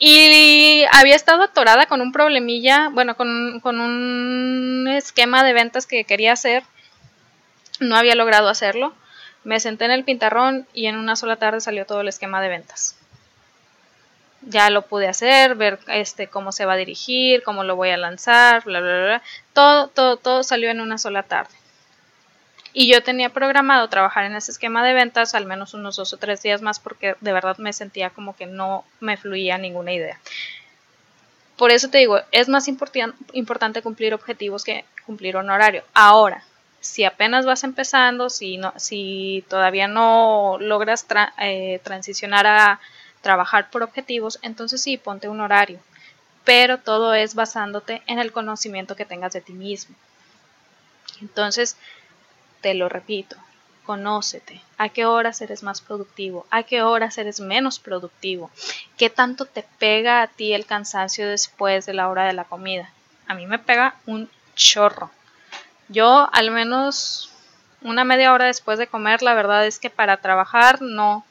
y 0.05 0.85
había 0.91 1.15
estado 1.15 1.45
atorada 1.45 1.87
con 1.87 2.01
un 2.01 2.11
problemilla, 2.11 2.89
bueno, 2.89 3.17
con, 3.17 3.61
con, 3.61 3.79
un 3.79 4.89
esquema 4.89 5.45
de 5.45 5.53
ventas 5.53 5.87
que 5.87 6.03
quería 6.03 6.33
hacer. 6.33 6.65
No 7.79 7.95
había 7.95 8.17
logrado 8.17 8.49
hacerlo. 8.49 8.95
Me 9.45 9.61
senté 9.61 9.85
en 9.85 9.93
el 9.93 10.03
pintarrón 10.03 10.67
y 10.75 10.87
en 10.87 10.97
una 10.97 11.15
sola 11.15 11.37
tarde 11.37 11.61
salió 11.61 11.87
todo 11.87 12.01
el 12.01 12.09
esquema 12.09 12.43
de 12.43 12.49
ventas. 12.49 12.97
Ya 14.41 14.71
lo 14.71 14.83
pude 14.87 15.07
hacer, 15.07 15.55
ver 15.55 15.79
este 15.87 16.27
cómo 16.27 16.51
se 16.51 16.67
va 16.67 16.73
a 16.73 16.79
dirigir, 16.79 17.45
cómo 17.45 17.63
lo 17.63 17.77
voy 17.77 17.91
a 17.91 17.97
lanzar, 17.97 18.65
bla 18.65 18.81
bla 18.81 19.05
bla. 19.05 19.23
Todo, 19.53 19.87
todo, 19.87 20.17
todo 20.17 20.43
salió 20.43 20.69
en 20.71 20.81
una 20.81 20.99
sola 20.99 21.23
tarde. 21.23 21.55
Y 22.73 22.91
yo 22.91 23.02
tenía 23.02 23.29
programado 23.29 23.88
trabajar 23.88 24.25
en 24.25 24.35
ese 24.35 24.50
esquema 24.50 24.85
de 24.85 24.95
ventas 24.95 25.35
al 25.35 25.45
menos 25.45 25.75
unos 25.75 25.97
dos 25.97 26.12
o 26.12 26.17
tres 26.17 26.43
días 26.43 26.62
más 26.62 26.79
porque 26.79 27.17
de 27.21 27.33
verdad 27.33 27.59
me 27.59 27.73
sentía 27.73 28.11
como 28.11 28.35
que 28.35 28.47
no 28.47 28.85
me 29.00 29.17
fluía 29.17 29.59
ninguna 29.59 29.93
idea. 29.93 30.19
Por 31.57 31.71
eso 31.71 31.91
te 31.91 31.99
digo, 31.99 32.21
es 32.31 32.49
más 32.49 32.67
importante 32.69 33.83
cumplir 33.83 34.14
objetivos 34.14 34.64
que 34.64 34.85
cumplir 35.05 35.37
un 35.37 35.50
horario. 35.50 35.85
Ahora, 35.93 36.43
si 36.81 37.05
apenas 37.05 37.47
vas 37.47 37.62
empezando, 37.62 38.29
si, 38.29 38.57
no, 38.57 38.73
si 38.76 39.45
todavía 39.49 39.87
no 39.87 40.57
logras 40.59 41.07
eh, 41.38 41.81
transicionar 41.85 42.47
a 42.47 42.81
trabajar 43.21 43.71
por 43.71 43.85
objetivos, 43.85 44.41
entonces 44.43 44.83
sí, 44.83 44.97
ponte 44.97 45.29
un 45.29 45.41
horario. 45.41 45.79
Pero 46.45 46.79
todo 46.79 47.14
es 47.14 47.37
basándote 47.37 48.02
en 48.07 48.19
el 48.19 48.33
conocimiento 48.33 48.97
que 48.97 49.05
tengas 49.05 49.33
de 49.33 49.41
ti 49.41 49.52
mismo. 49.52 49.95
Entonces, 51.21 51.76
te 52.62 52.73
lo 52.73 52.88
repito, 52.88 53.37
conócete. 53.85 54.62
¿A 54.78 54.88
qué 54.88 55.04
horas 55.04 55.42
eres 55.42 55.62
más 55.62 55.83
productivo? 55.83 56.47
¿A 56.50 56.62
qué 56.62 56.83
horas 56.83 57.19
eres 57.19 57.40
menos 57.40 57.78
productivo? 57.78 58.50
¿Qué 58.97 59.11
tanto 59.11 59.45
te 59.45 59.64
pega 59.78 60.23
a 60.23 60.28
ti 60.28 60.54
el 60.54 60.64
cansancio 60.64 61.28
después 61.28 61.85
de 61.85 61.92
la 61.92 62.09
hora 62.09 62.25
de 62.25 62.33
la 62.33 62.45
comida? 62.45 62.88
A 63.26 63.35
mí 63.35 63.47
me 63.47 63.59
pega 63.59 63.97
un 64.07 64.31
chorro. 64.54 65.11
Yo 65.88 66.28
al 66.33 66.50
menos 66.50 67.31
una 67.83 68.04
media 68.04 68.33
hora 68.33 68.47
después 68.47 68.78
de 68.78 68.87
comer, 68.87 69.23
la 69.23 69.35
verdad 69.35 69.66
es 69.66 69.78
que 69.78 69.90
para 69.90 70.19
trabajar 70.19 70.81
no, 70.81 71.25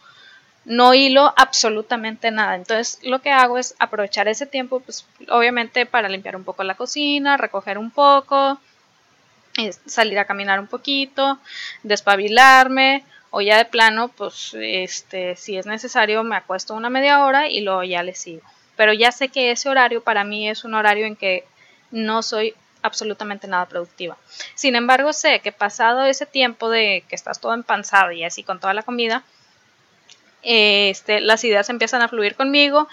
no 0.66 0.94
hilo 0.94 1.34
absolutamente 1.38 2.30
nada. 2.32 2.56
Entonces 2.56 3.00
lo 3.04 3.20
que 3.20 3.32
hago 3.32 3.58
es 3.58 3.76
aprovechar 3.80 4.28
ese 4.28 4.46
tiempo, 4.46 4.82
pues 4.82 5.06
obviamente 5.30 5.86
para 5.86 6.10
limpiar 6.10 6.36
un 6.36 6.44
poco 6.44 6.64
la 6.64 6.76
cocina, 6.76 7.38
recoger 7.38 7.78
un 7.78 7.92
poco, 7.92 8.60
salir 9.86 10.20
a 10.20 10.26
caminar 10.26 10.60
un 10.60 10.68
poquito, 10.68 11.40
despabilarme 11.84 13.04
o 13.30 13.42
ya 13.42 13.58
de 13.58 13.66
plano, 13.66 14.10
pues 14.10 14.56
este, 14.60 15.36
si 15.36 15.58
es 15.58 15.66
necesario 15.66 16.24
me 16.24 16.36
acuesto 16.36 16.74
una 16.74 16.90
media 16.90 17.24
hora 17.24 17.48
y 17.48 17.62
luego 17.62 17.84
ya 17.84 18.04
le 18.04 18.14
sigo. 18.14 18.42
Pero 18.76 18.94
ya 18.94 19.12
sé 19.12 19.30
que 19.30 19.52
ese 19.52 19.70
horario 19.70 20.04
para 20.04 20.24
mí 20.24 20.50
es 20.50 20.64
un 20.64 20.74
horario 20.74 21.06
en 21.06 21.16
que 21.16 21.46
no 21.92 22.24
soy 22.24 22.56
absolutamente 22.82 23.48
nada 23.48 23.68
productiva. 23.68 24.18
Sin 24.56 24.76
embargo, 24.76 25.14
sé 25.14 25.40
que 25.40 25.52
pasado 25.52 26.06
ese 26.06 26.26
tiempo 26.26 26.70
de 26.70 27.04
que 27.08 27.16
estás 27.16 27.40
todo 27.40 27.54
empanzado 27.54 28.12
y 28.12 28.24
así 28.24 28.44
con 28.44 28.60
toda 28.60 28.74
la 28.74 28.84
comida, 28.84 29.24
este, 30.44 31.22
las 31.22 31.44
ideas 31.44 31.70
empiezan 31.70 32.02
a 32.02 32.08
fluir 32.08 32.36
conmigo 32.36 32.88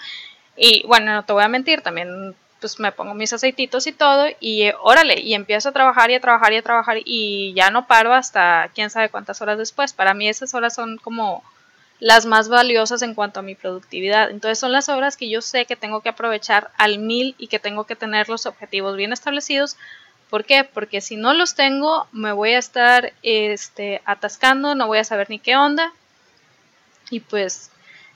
y 0.55 0.85
bueno, 0.85 1.13
no 1.13 1.23
te 1.23 1.33
voy 1.33 1.43
a 1.43 1.47
mentir, 1.47 1.81
también 1.81 2.35
pues 2.59 2.79
me 2.79 2.91
pongo 2.91 3.13
mis 3.13 3.33
aceititos 3.33 3.87
y 3.87 3.91
todo 3.91 4.27
y 4.39 4.63
eh, 4.63 4.75
órale, 4.81 5.19
y 5.19 5.33
empiezo 5.33 5.69
a 5.69 5.71
trabajar 5.71 6.11
y 6.11 6.15
a 6.15 6.19
trabajar 6.19 6.53
y 6.53 6.57
a 6.57 6.61
trabajar 6.61 6.97
y 7.03 7.53
ya 7.53 7.69
no 7.69 7.87
paro 7.87 8.13
hasta 8.13 8.69
quién 8.75 8.89
sabe 8.89 9.09
cuántas 9.09 9.41
horas 9.41 9.57
después. 9.57 9.93
Para 9.93 10.13
mí 10.13 10.27
esas 10.27 10.53
horas 10.53 10.75
son 10.75 10.97
como 10.97 11.43
las 11.99 12.25
más 12.25 12.49
valiosas 12.49 13.01
en 13.01 13.13
cuanto 13.13 13.39
a 13.39 13.43
mi 13.43 13.55
productividad. 13.55 14.29
Entonces 14.29 14.59
son 14.59 14.71
las 14.71 14.89
horas 14.89 15.17
que 15.17 15.29
yo 15.29 15.41
sé 15.41 15.65
que 15.65 15.75
tengo 15.75 16.01
que 16.01 16.09
aprovechar 16.09 16.71
al 16.77 16.99
mil 16.99 17.35
y 17.37 17.47
que 17.47 17.59
tengo 17.59 17.85
que 17.85 17.95
tener 17.95 18.29
los 18.29 18.45
objetivos 18.45 18.95
bien 18.95 19.13
establecidos. 19.13 19.75
¿Por 20.29 20.45
qué? 20.45 20.63
Porque 20.63 21.01
si 21.01 21.15
no 21.15 21.33
los 21.33 21.55
tengo, 21.55 22.07
me 22.11 22.31
voy 22.31 22.53
a 22.53 22.59
estar 22.59 23.13
este, 23.23 24.01
atascando, 24.05 24.75
no 24.75 24.87
voy 24.87 24.99
a 24.99 25.03
saber 25.03 25.29
ni 25.29 25.39
qué 25.39 25.55
onda 25.55 25.91
y 27.09 27.19
pues 27.19 27.71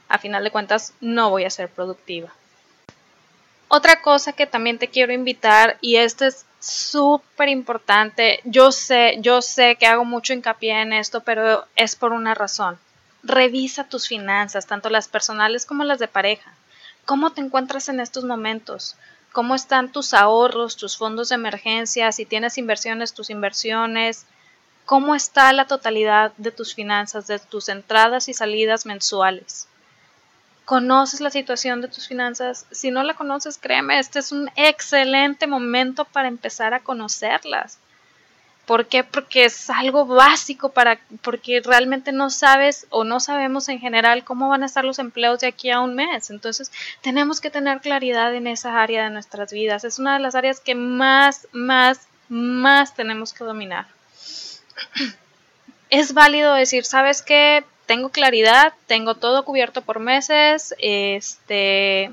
a 0.08 0.20
final 0.20 0.44
de 0.44 0.52
cuentas 0.52 0.94
no 1.02 1.30
voy 1.30 1.44
a 1.44 1.50
ser 1.50 1.70
productiva. 1.70 2.34
Otra 3.76 4.04
cosa 4.04 4.34
que 4.34 4.46
también 4.46 4.78
te 4.78 4.88
quiero 4.88 5.14
invitar 5.14 5.80
y 5.82 5.96
esto 5.96 6.26
es 6.26 6.46
súper 6.60 7.50
importante, 7.50 8.40
yo 8.44 8.72
sé, 8.72 9.18
yo 9.20 9.42
sé 9.42 9.78
que 9.78 9.88
hago 9.88 10.06
mucho 10.06 10.32
hincapié 10.32 10.80
en 10.80 10.94
esto, 10.94 11.22
pero 11.22 11.66
es 11.76 11.96
por 11.96 12.14
una 12.14 12.36
razón. 12.36 12.78
Revisa 13.24 13.90
tus 13.90 14.08
finanzas, 14.08 14.68
tanto 14.68 14.92
las 14.92 15.08
personales 15.08 15.66
como 15.66 15.84
las 15.84 15.98
de 15.98 16.08
pareja. 16.08 16.54
¿Cómo 17.06 17.32
te 17.32 17.42
encuentras 17.42 17.90
en 17.90 18.00
estos 18.00 18.26
momentos? 18.26 18.96
¿Cómo 19.32 19.56
están 19.56 19.92
tus 19.92 20.14
ahorros, 20.14 20.78
tus 20.78 20.96
fondos 20.96 21.30
de 21.30 21.36
emergencia? 21.36 22.12
Si 22.12 22.26
tienes 22.26 22.60
inversiones, 22.60 23.16
tus 23.16 23.32
inversiones 23.32 24.28
cómo 24.86 25.16
está 25.16 25.52
la 25.52 25.66
totalidad 25.66 26.34
de 26.38 26.52
tus 26.52 26.76
finanzas, 26.76 27.26
de 27.26 27.40
tus 27.40 27.70
entradas 27.70 28.30
y 28.30 28.36
salidas 28.36 28.86
mensuales. 28.86 29.68
¿Conoces 30.66 31.20
la 31.20 31.30
situación 31.30 31.82
de 31.82 31.88
tus 31.88 32.08
finanzas? 32.08 32.66
Si 32.72 32.90
no 32.90 33.04
la 33.04 33.14
conoces, 33.14 33.58
créeme, 33.58 34.00
este 34.00 34.20
es 34.20 34.32
un 34.32 34.50
excelente 34.56 35.48
momento 35.48 36.06
para 36.06 36.28
empezar 36.28 36.74
a 36.74 36.80
conocerlas. 36.80 37.80
¿Por 38.66 38.88
qué? 38.88 39.04
Porque 39.04 39.46
es 39.46 39.70
algo 39.70 40.06
básico 40.06 40.70
para, 40.70 41.00
porque 41.22 41.62
realmente 41.66 42.14
no 42.14 42.30
sabes 42.30 42.88
o 42.90 43.04
no 43.04 43.20
sabemos 43.20 43.68
en 43.68 43.80
general 43.80 44.24
cómo 44.24 44.48
van 44.48 44.64
a 44.64 44.68
estar 44.68 44.86
los 44.86 45.00
empleos 45.00 45.42
de 45.42 45.48
aquí 45.48 45.70
a 45.70 45.82
un 45.82 45.96
mes. 45.96 46.30
Entonces, 46.30 46.72
tenemos 47.02 47.42
que 47.42 47.50
tener 47.50 47.82
claridad 47.82 48.34
en 48.34 48.48
esa 48.48 48.82
área 48.82 49.04
de 49.04 49.10
nuestras 49.10 49.52
vidas. 49.52 49.84
Es 49.84 50.00
una 50.00 50.14
de 50.14 50.22
las 50.22 50.36
áreas 50.36 50.62
que 50.62 50.76
más, 50.76 51.48
más, 51.52 52.08
más 52.30 52.96
tenemos 52.96 53.34
que 53.34 53.44
dominar 53.44 53.86
es 55.90 56.14
válido 56.14 56.54
decir, 56.56 56.86
¿sabes 56.86 57.22
qué? 57.22 57.64
Tengo 57.86 58.10
claridad, 58.10 58.74
tengo 58.88 59.16
todo 59.16 59.44
cubierto 59.44 59.82
por 59.82 60.00
meses, 60.00 60.74
este, 60.80 62.12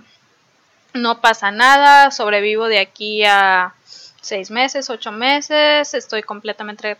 no 0.92 1.20
pasa 1.20 1.50
nada, 1.50 2.10
sobrevivo 2.10 2.66
de 2.66 2.80
aquí 2.80 3.24
a 3.24 3.74
seis 4.20 4.50
meses, 4.50 4.90
ocho 4.90 5.12
meses, 5.12 5.94
estoy 5.94 6.22
completamente 6.22 6.96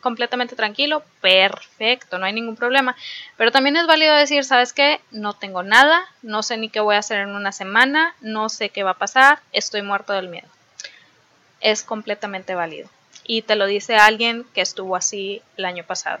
completamente 0.00 0.56
tranquilo, 0.56 1.04
perfecto, 1.20 2.18
no 2.18 2.26
hay 2.26 2.32
ningún 2.32 2.56
problema. 2.56 2.96
Pero 3.36 3.52
también 3.52 3.76
es 3.76 3.86
válido 3.86 4.16
decir, 4.16 4.42
¿sabes 4.42 4.72
qué? 4.72 5.00
No 5.12 5.34
tengo 5.34 5.62
nada, 5.62 6.04
no 6.22 6.42
sé 6.42 6.56
ni 6.56 6.68
qué 6.68 6.80
voy 6.80 6.96
a 6.96 6.98
hacer 6.98 7.20
en 7.20 7.28
una 7.28 7.52
semana, 7.52 8.16
no 8.20 8.48
sé 8.48 8.70
qué 8.70 8.82
va 8.82 8.90
a 8.90 8.98
pasar, 8.98 9.38
estoy 9.52 9.82
muerto 9.82 10.14
del 10.14 10.28
miedo. 10.28 10.48
Es 11.60 11.84
completamente 11.84 12.56
válido 12.56 12.88
y 13.24 13.42
te 13.42 13.54
lo 13.54 13.66
dice 13.66 13.96
alguien 13.96 14.44
que 14.52 14.62
estuvo 14.62 14.96
así 14.96 15.42
el 15.56 15.64
año 15.64 15.84
pasado. 15.84 16.18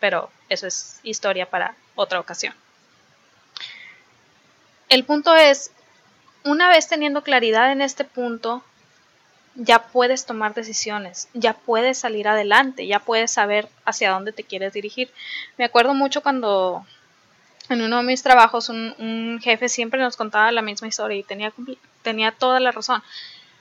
Pero 0.00 0.30
eso 0.48 0.66
es 0.66 1.00
historia 1.02 1.48
para 1.48 1.74
otra 1.94 2.20
ocasión. 2.20 2.54
El 4.88 5.04
punto 5.04 5.34
es, 5.34 5.70
una 6.44 6.68
vez 6.68 6.88
teniendo 6.88 7.22
claridad 7.22 7.72
en 7.72 7.82
este 7.82 8.04
punto, 8.04 8.64
ya 9.54 9.88
puedes 9.88 10.24
tomar 10.24 10.54
decisiones, 10.54 11.28
ya 11.34 11.52
puedes 11.52 11.98
salir 11.98 12.28
adelante, 12.28 12.86
ya 12.86 13.00
puedes 13.00 13.32
saber 13.32 13.68
hacia 13.84 14.10
dónde 14.10 14.32
te 14.32 14.44
quieres 14.44 14.72
dirigir. 14.72 15.10
Me 15.56 15.64
acuerdo 15.64 15.94
mucho 15.94 16.22
cuando 16.22 16.86
en 17.68 17.82
uno 17.82 17.98
de 17.98 18.04
mis 18.04 18.22
trabajos 18.22 18.68
un, 18.68 19.40
jefe 19.42 19.68
siempre 19.68 20.00
nos 20.00 20.16
contaba 20.16 20.52
la 20.52 20.62
misma 20.62 20.88
historia 20.88 21.18
y 21.18 21.22
tenía, 21.22 21.52
tenía 22.02 22.32
toda 22.32 22.60
la 22.60 22.70
razón 22.70 23.02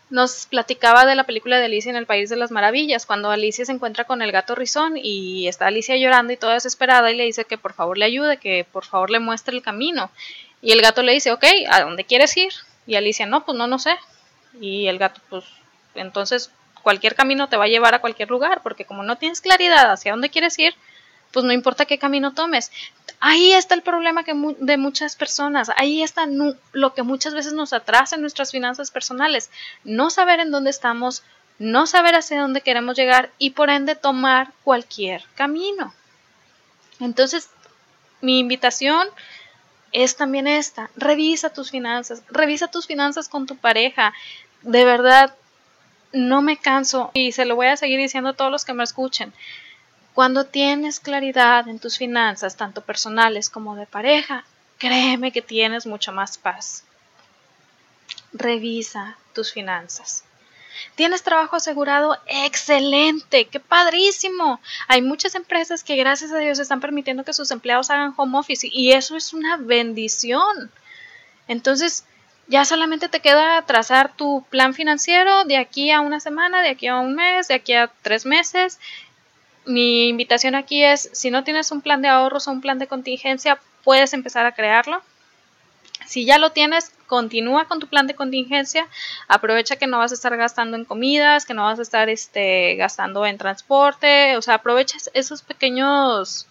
nos 0.09 0.45
platicaba 0.45 1.05
de 1.05 1.15
la 1.15 1.25
película 1.25 1.57
de 1.57 1.65
Alicia 1.65 1.89
en 1.89 1.97
el 1.97 2.05
País 2.05 2.29
de 2.29 2.37
las 2.37 2.51
Maravillas, 2.51 3.05
cuando 3.05 3.29
Alicia 3.29 3.65
se 3.65 3.71
encuentra 3.71 4.05
con 4.05 4.21
el 4.21 4.31
gato 4.31 4.55
rizón 4.55 4.93
y 4.95 5.47
está 5.47 5.67
Alicia 5.67 5.97
llorando 5.97 6.31
y 6.31 6.37
toda 6.37 6.53
desesperada 6.53 7.11
y 7.11 7.17
le 7.17 7.25
dice 7.25 7.45
que 7.45 7.57
por 7.57 7.73
favor 7.73 7.97
le 7.97 8.05
ayude, 8.05 8.37
que 8.37 8.65
por 8.71 8.85
favor 8.85 9.09
le 9.09 9.19
muestre 9.19 9.55
el 9.55 9.61
camino. 9.61 10.09
Y 10.61 10.71
el 10.71 10.81
gato 10.81 11.03
le 11.03 11.13
dice, 11.13 11.31
ok, 11.31 11.43
¿a 11.69 11.81
dónde 11.81 12.05
quieres 12.05 12.35
ir? 12.37 12.53
Y 12.85 12.95
Alicia, 12.95 13.25
no, 13.25 13.45
pues 13.45 13.57
no, 13.57 13.67
no 13.67 13.79
sé. 13.79 13.95
Y 14.59 14.87
el 14.87 14.97
gato, 14.97 15.21
pues 15.29 15.43
entonces 15.93 16.51
cualquier 16.81 17.15
camino 17.15 17.49
te 17.49 17.57
va 17.57 17.65
a 17.65 17.67
llevar 17.67 17.93
a 17.93 17.99
cualquier 17.99 18.29
lugar, 18.29 18.61
porque 18.63 18.85
como 18.85 19.03
no 19.03 19.17
tienes 19.17 19.41
claridad 19.41 19.91
hacia 19.91 20.13
dónde 20.13 20.29
quieres 20.29 20.57
ir, 20.57 20.73
pues 21.31 21.46
no 21.46 21.51
importa 21.51 21.86
qué 21.86 21.98
camino 21.98 22.34
tomes. 22.34 22.72
Ahí 23.19 23.53
está 23.53 23.75
el 23.75 23.81
problema 23.81 24.24
que 24.24 24.34
de 24.60 24.77
muchas 24.77 25.15
personas, 25.15 25.72
ahí 25.75 26.03
está 26.03 26.25
lo 26.74 26.93
que 26.93 27.03
muchas 27.03 27.34
veces 27.34 27.53
nos 27.53 27.74
atrasa 27.74 28.15
en 28.15 28.22
nuestras 28.22 28.51
finanzas 28.51 28.91
personales, 28.91 29.50
no 29.84 30.10
saber 30.10 30.39
en 30.39 30.51
dónde 30.51 30.69
estamos, 30.69 31.24
no 31.60 31.88
saber 31.88 32.15
hacia 32.15 32.41
dónde 32.41 32.62
queremos 32.62 32.96
llegar 32.96 33.31
y 33.39 33.51
por 33.51 33.69
ende 33.69 33.96
tomar 33.96 34.51
cualquier 34.63 35.24
camino. 35.36 35.93
Entonces, 37.00 37.50
mi 38.22 38.39
invitación 38.39 39.07
es 39.91 40.15
también 40.15 40.48
esta, 40.48 40.89
revisa 40.96 41.51
tus 41.51 41.72
finanzas, 41.72 42.24
revisa 42.29 42.67
tus 42.67 42.86
finanzas 42.86 43.29
con 43.29 43.48
tu 43.48 43.55
pareja, 43.55 44.13
de 44.62 44.86
verdad, 44.86 45.36
no 46.13 46.41
me 46.41 46.57
canso 46.57 47.12
y 47.13 47.31
se 47.31 47.46
lo 47.46 47.55
voy 47.55 47.67
a 47.67 47.77
seguir 47.77 48.00
diciendo 48.00 48.31
a 48.31 48.34
todos 48.34 48.51
los 48.51 48.65
que 48.65 48.74
me 48.74 48.84
escuchen. 48.84 49.34
Cuando 50.17 50.45
tienes 50.45 51.00
claridad 51.00 51.67
en 51.67 51.77
tus 51.77 52.00
finanzas, 52.00 52.57
tanto 52.57 52.81
personales 52.81 53.51
como 53.51 53.75
de 53.75 53.86
pareja, 53.86 54.45
créeme 54.79 55.31
que 55.31 55.43
tienes 55.43 55.86
mucha 55.86 56.12
más 56.12 56.39
paz. 56.39 56.83
Revisa 58.33 59.15
tus 59.36 59.53
finanzas. 59.53 60.24
¿Tienes 60.95 61.21
trabajo 61.21 61.55
asegurado? 61.55 62.17
Excelente, 62.25 63.45
qué 63.45 63.59
padrísimo. 63.59 64.59
Hay 64.88 65.03
muchas 65.03 65.36
empresas 65.36 65.83
que 65.83 65.95
gracias 65.97 66.31
a 66.31 66.39
Dios 66.39 66.57
están 66.57 66.81
permitiendo 66.81 67.24
que 67.24 67.33
sus 67.33 67.51
empleados 67.51 67.91
hagan 67.91 68.15
home 68.17 68.39
office 68.39 68.67
y 68.71 68.93
eso 68.93 69.15
es 69.15 69.33
una 69.33 69.57
bendición. 69.57 70.71
Entonces, 71.47 72.05
ya 72.47 72.65
solamente 72.65 73.07
te 73.07 73.19
queda 73.19 73.62
trazar 73.67 74.15
tu 74.15 74.43
plan 74.50 74.74
financiero 74.74 75.43
de 75.43 75.57
aquí 75.57 75.91
a 75.91 76.01
una 76.01 76.19
semana, 76.19 76.63
de 76.63 76.69
aquí 76.69 76.88
a 76.88 76.95
un 76.95 77.13
mes, 77.13 77.50
de 77.50 77.53
aquí 77.53 77.74
a 77.74 77.91
tres 78.01 78.25
meses 78.25 78.79
mi 79.67 80.07
invitación 80.07 80.55
aquí 80.55 80.83
es, 80.83 81.09
si 81.13 81.29
no 81.29 81.43
tienes 81.43 81.71
un 81.71 81.81
plan 81.81 82.01
de 82.01 82.07
ahorros 82.07 82.47
o 82.47 82.51
un 82.51 82.62
plan 82.62 82.79
de 82.79 82.88
contingencia, 82.88 83.59
puedes 83.83 84.13
empezar 84.13 84.45
a 84.45 84.53
crearlo. 84.53 85.01
Si 86.05 86.25
ya 86.25 86.38
lo 86.38 86.51
tienes, 86.51 86.91
continúa 87.05 87.65
con 87.65 87.79
tu 87.79 87.88
plan 87.88 88.07
de 88.07 88.15
contingencia. 88.15 88.88
Aprovecha 89.27 89.75
que 89.75 89.88
no 89.88 89.97
vas 89.97 90.12
a 90.12 90.15
estar 90.15 90.36
gastando 90.38 90.77
en 90.77 90.86
comidas, 90.86 91.45
que 91.45 91.53
no 91.53 91.63
vas 91.63 91.79
a 91.79 91.81
estar 91.81 92.07
este, 92.09 92.75
gastando 92.75 93.25
en 93.25 93.38
transporte. 93.38 94.38
O 94.38 94.41
sea, 94.41 94.55
aprovecha 94.55 94.97
esos 95.13 95.41
pequeños... 95.41 96.47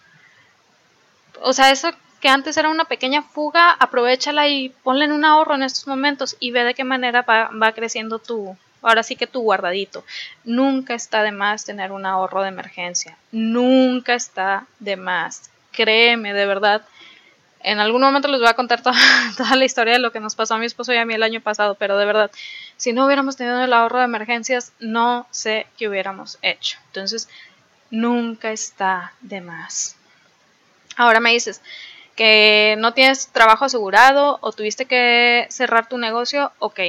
O 1.41 1.53
sea, 1.53 1.71
eso 1.71 1.89
que 2.19 2.29
antes 2.29 2.57
era 2.57 2.69
una 2.69 2.85
pequeña 2.85 3.21
fuga, 3.21 3.71
aprovechala 3.71 4.47
y 4.47 4.69
ponle 4.83 5.05
en 5.05 5.11
un 5.11 5.25
ahorro 5.25 5.55
en 5.55 5.63
estos 5.63 5.87
momentos 5.87 6.35
y 6.39 6.51
ve 6.51 6.63
de 6.63 6.73
qué 6.73 6.83
manera 6.83 7.21
va, 7.21 7.49
va 7.49 7.71
creciendo 7.73 8.19
tu, 8.19 8.57
ahora 8.81 9.03
sí 9.03 9.15
que 9.15 9.27
tu 9.27 9.41
guardadito. 9.41 10.03
Nunca 10.43 10.93
está 10.93 11.23
de 11.23 11.31
más 11.31 11.65
tener 11.65 11.91
un 11.91 12.05
ahorro 12.05 12.41
de 12.41 12.49
emergencia. 12.49 13.17
Nunca 13.31 14.13
está 14.13 14.67
de 14.79 14.95
más. 14.95 15.49
Créeme, 15.71 16.33
de 16.33 16.45
verdad. 16.45 16.83
En 17.61 17.79
algún 17.79 18.01
momento 18.01 18.27
les 18.27 18.39
voy 18.39 18.49
a 18.49 18.53
contar 18.53 18.81
toda, 18.81 18.97
toda, 19.37 19.55
la 19.55 19.65
historia 19.65 19.93
de 19.93 19.99
lo 19.99 20.11
que 20.11 20.19
nos 20.19 20.35
pasó 20.35 20.55
a 20.55 20.59
mi 20.59 20.65
esposo 20.65 20.93
y 20.93 20.97
a 20.97 21.05
mí 21.05 21.13
el 21.13 21.23
año 21.23 21.41
pasado, 21.41 21.75
pero 21.75 21.97
de 21.97 22.05
verdad, 22.05 22.31
si 22.77 22.93
no 22.93 23.05
hubiéramos 23.05 23.35
tenido 23.35 23.61
el 23.63 23.73
ahorro 23.73 23.99
de 23.99 24.05
emergencias, 24.05 24.73
no 24.79 25.27
sé 25.31 25.67
qué 25.77 25.89
hubiéramos 25.89 26.37
hecho. 26.41 26.77
Entonces, 26.87 27.27
nunca 27.89 28.51
está 28.51 29.13
de 29.21 29.41
más. 29.41 29.95
Ahora 30.95 31.19
me 31.19 31.31
dices 31.31 31.61
que 32.15 32.75
no 32.79 32.93
tienes 32.93 33.27
trabajo 33.27 33.65
asegurado 33.65 34.39
o 34.41 34.51
tuviste 34.51 34.85
que 34.85 35.45
cerrar 35.49 35.87
tu 35.87 35.97
negocio, 35.99 36.51
ok, 36.57 36.79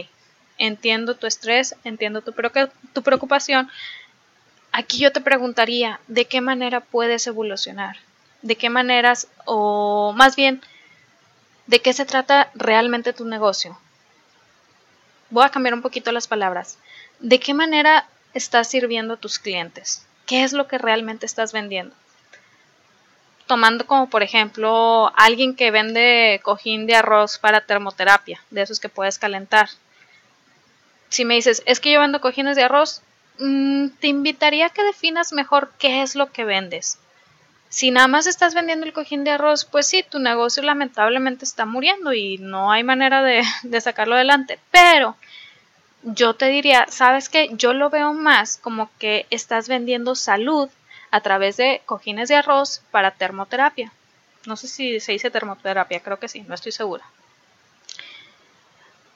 entiendo 0.58 1.14
tu 1.16 1.26
estrés, 1.26 1.74
entiendo 1.84 2.20
tu, 2.20 2.34
tu 2.92 3.02
preocupación. 3.02 3.70
Aquí 4.72 4.98
yo 4.98 5.12
te 5.12 5.20
preguntaría, 5.20 6.00
¿de 6.08 6.26
qué 6.26 6.40
manera 6.40 6.80
puedes 6.80 7.26
evolucionar? 7.26 7.96
¿De 8.42 8.56
qué 8.56 8.70
maneras, 8.70 9.28
o 9.46 10.12
más 10.14 10.36
bien, 10.36 10.60
de 11.66 11.80
qué 11.80 11.92
se 11.92 12.04
trata 12.04 12.50
realmente 12.54 13.12
tu 13.12 13.24
negocio? 13.24 13.78
Voy 15.30 15.44
a 15.44 15.50
cambiar 15.50 15.74
un 15.74 15.82
poquito 15.82 16.12
las 16.12 16.28
palabras. 16.28 16.78
¿De 17.20 17.40
qué 17.40 17.54
manera 17.54 18.06
estás 18.34 18.68
sirviendo 18.68 19.14
a 19.14 19.18
tus 19.18 19.38
clientes? 19.38 20.06
¿Qué 20.26 20.44
es 20.44 20.52
lo 20.52 20.68
que 20.68 20.78
realmente 20.78 21.26
estás 21.26 21.52
vendiendo? 21.52 21.94
Tomando 23.46 23.86
como 23.86 24.10
por 24.10 24.22
ejemplo 24.22 25.10
alguien 25.16 25.56
que 25.56 25.70
vende 25.70 26.40
cojín 26.42 26.86
de 26.86 26.96
arroz 26.96 27.38
para 27.38 27.62
termoterapia, 27.62 28.40
de 28.50 28.62
esos 28.62 28.78
que 28.78 28.90
puedes 28.90 29.18
calentar 29.18 29.70
si 31.08 31.24
me 31.24 31.34
dices, 31.34 31.62
es 31.66 31.80
que 31.80 31.92
yo 31.92 32.00
vendo 32.00 32.20
cojines 32.20 32.56
de 32.56 32.64
arroz, 32.64 33.02
mm, 33.38 33.88
te 34.00 34.08
invitaría 34.08 34.66
a 34.66 34.70
que 34.70 34.84
definas 34.84 35.32
mejor 35.32 35.72
qué 35.78 36.02
es 36.02 36.14
lo 36.14 36.32
que 36.32 36.44
vendes. 36.44 36.98
Si 37.70 37.90
nada 37.90 38.08
más 38.08 38.26
estás 38.26 38.54
vendiendo 38.54 38.86
el 38.86 38.94
cojín 38.94 39.24
de 39.24 39.30
arroz, 39.32 39.66
pues 39.66 39.86
sí, 39.86 40.02
tu 40.08 40.18
negocio 40.18 40.62
lamentablemente 40.62 41.44
está 41.44 41.66
muriendo 41.66 42.14
y 42.14 42.38
no 42.38 42.72
hay 42.72 42.82
manera 42.82 43.22
de, 43.22 43.42
de 43.62 43.80
sacarlo 43.80 44.14
adelante. 44.14 44.58
Pero 44.70 45.16
yo 46.02 46.34
te 46.34 46.46
diría, 46.46 46.86
¿sabes 46.88 47.28
qué? 47.28 47.50
Yo 47.52 47.74
lo 47.74 47.90
veo 47.90 48.14
más 48.14 48.56
como 48.56 48.90
que 48.98 49.26
estás 49.30 49.68
vendiendo 49.68 50.14
salud 50.14 50.70
a 51.10 51.20
través 51.20 51.56
de 51.56 51.82
cojines 51.84 52.28
de 52.28 52.36
arroz 52.36 52.82
para 52.90 53.12
termoterapia. 53.12 53.92
No 54.46 54.56
sé 54.56 54.68
si 54.68 55.00
se 55.00 55.12
dice 55.12 55.30
termoterapia, 55.30 56.00
creo 56.00 56.18
que 56.18 56.28
sí, 56.28 56.40
no 56.42 56.54
estoy 56.54 56.72
segura. 56.72 57.04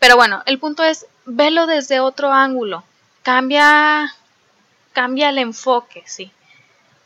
Pero 0.02 0.16
bueno, 0.16 0.42
el 0.46 0.58
punto 0.58 0.82
es, 0.82 1.06
velo 1.26 1.68
desde 1.68 2.00
otro 2.00 2.32
ángulo. 2.32 2.82
Cambia, 3.22 4.12
cambia 4.92 5.28
el 5.28 5.38
enfoque, 5.38 6.02
sí. 6.06 6.32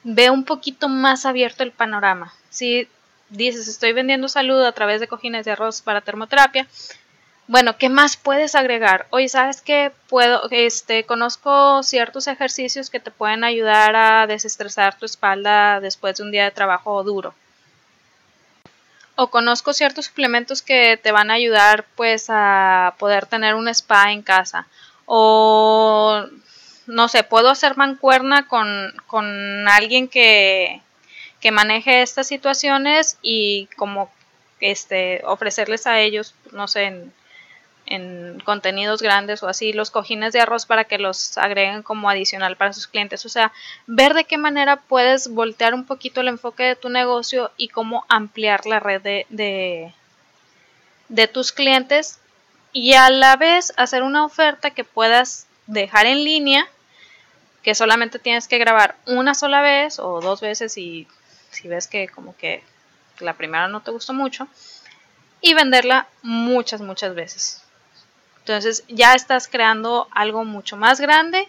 Ve 0.02 0.30
un 0.30 0.44
poquito 0.44 0.88
más 0.88 1.26
abierto 1.26 1.62
el 1.62 1.72
panorama. 1.72 2.32
Si 2.48 2.88
dices, 3.28 3.68
estoy 3.68 3.92
vendiendo 3.92 4.28
salud 4.28 4.64
a 4.64 4.72
través 4.72 4.98
de 4.98 5.08
cojines 5.08 5.44
de 5.44 5.50
arroz 5.50 5.82
para 5.82 6.00
termoterapia, 6.00 6.66
bueno, 7.48 7.76
¿qué 7.76 7.90
más 7.90 8.16
puedes 8.16 8.54
agregar? 8.54 9.08
Oye, 9.10 9.28
¿sabes 9.28 9.60
qué? 9.60 9.92
Puedo, 10.08 10.48
este, 10.50 11.04
conozco 11.04 11.82
ciertos 11.82 12.28
ejercicios 12.28 12.88
que 12.88 12.98
te 12.98 13.10
pueden 13.10 13.44
ayudar 13.44 13.94
a 13.94 14.26
desestresar 14.26 14.96
tu 14.96 15.04
espalda 15.04 15.80
después 15.80 16.16
de 16.16 16.22
un 16.22 16.30
día 16.30 16.44
de 16.44 16.50
trabajo 16.50 17.04
duro 17.04 17.34
o 19.16 19.28
conozco 19.28 19.72
ciertos 19.72 20.06
suplementos 20.06 20.62
que 20.62 20.98
te 21.02 21.10
van 21.10 21.30
a 21.30 21.34
ayudar 21.34 21.86
pues 21.96 22.26
a 22.28 22.94
poder 22.98 23.26
tener 23.26 23.54
un 23.54 23.68
spa 23.68 24.12
en 24.12 24.22
casa. 24.22 24.68
O 25.06 26.24
no 26.86 27.08
sé, 27.08 27.24
puedo 27.24 27.48
hacer 27.48 27.76
mancuerna 27.76 28.46
con, 28.46 28.94
con 29.06 29.66
alguien 29.68 30.08
que, 30.08 30.80
que 31.40 31.50
maneje 31.50 32.02
estas 32.02 32.28
situaciones 32.28 33.18
y 33.22 33.68
como 33.76 34.10
este 34.60 35.22
ofrecerles 35.24 35.86
a 35.86 35.98
ellos, 36.00 36.34
no 36.52 36.68
sé, 36.68 36.84
en, 36.84 37.12
en 37.86 38.40
contenidos 38.44 39.00
grandes 39.00 39.42
o 39.42 39.48
así, 39.48 39.72
los 39.72 39.90
cojines 39.90 40.32
de 40.32 40.40
arroz 40.40 40.66
para 40.66 40.84
que 40.84 40.98
los 40.98 41.38
agreguen 41.38 41.82
como 41.82 42.10
adicional 42.10 42.56
para 42.56 42.72
sus 42.72 42.86
clientes. 42.86 43.24
O 43.24 43.28
sea, 43.28 43.52
ver 43.86 44.14
de 44.14 44.24
qué 44.24 44.38
manera 44.38 44.76
puedes 44.76 45.28
voltear 45.28 45.74
un 45.74 45.84
poquito 45.84 46.20
el 46.20 46.28
enfoque 46.28 46.64
de 46.64 46.76
tu 46.76 46.88
negocio 46.88 47.50
y 47.56 47.68
cómo 47.68 48.04
ampliar 48.08 48.66
la 48.66 48.80
red 48.80 49.00
de, 49.00 49.92
de, 51.08 51.28
tus 51.28 51.52
clientes 51.52 52.18
y 52.72 52.94
a 52.94 53.08
la 53.10 53.36
vez 53.36 53.72
hacer 53.76 54.02
una 54.02 54.24
oferta 54.24 54.70
que 54.70 54.84
puedas 54.84 55.46
dejar 55.66 56.06
en 56.06 56.24
línea, 56.24 56.66
que 57.62 57.74
solamente 57.74 58.18
tienes 58.18 58.48
que 58.48 58.58
grabar 58.58 58.96
una 59.06 59.34
sola 59.34 59.62
vez 59.62 59.98
o 59.98 60.20
dos 60.20 60.40
veces 60.40 60.76
y 60.76 61.06
si 61.50 61.68
ves 61.68 61.86
que 61.86 62.08
como 62.08 62.36
que 62.36 62.62
la 63.20 63.34
primera 63.34 63.68
no 63.68 63.80
te 63.80 63.90
gustó 63.90 64.12
mucho 64.12 64.46
y 65.40 65.54
venderla 65.54 66.08
muchas, 66.22 66.80
muchas 66.80 67.14
veces. 67.14 67.65
Entonces 68.46 68.84
ya 68.86 69.14
estás 69.14 69.48
creando 69.48 70.06
algo 70.12 70.44
mucho 70.44 70.76
más 70.76 71.00
grande 71.00 71.48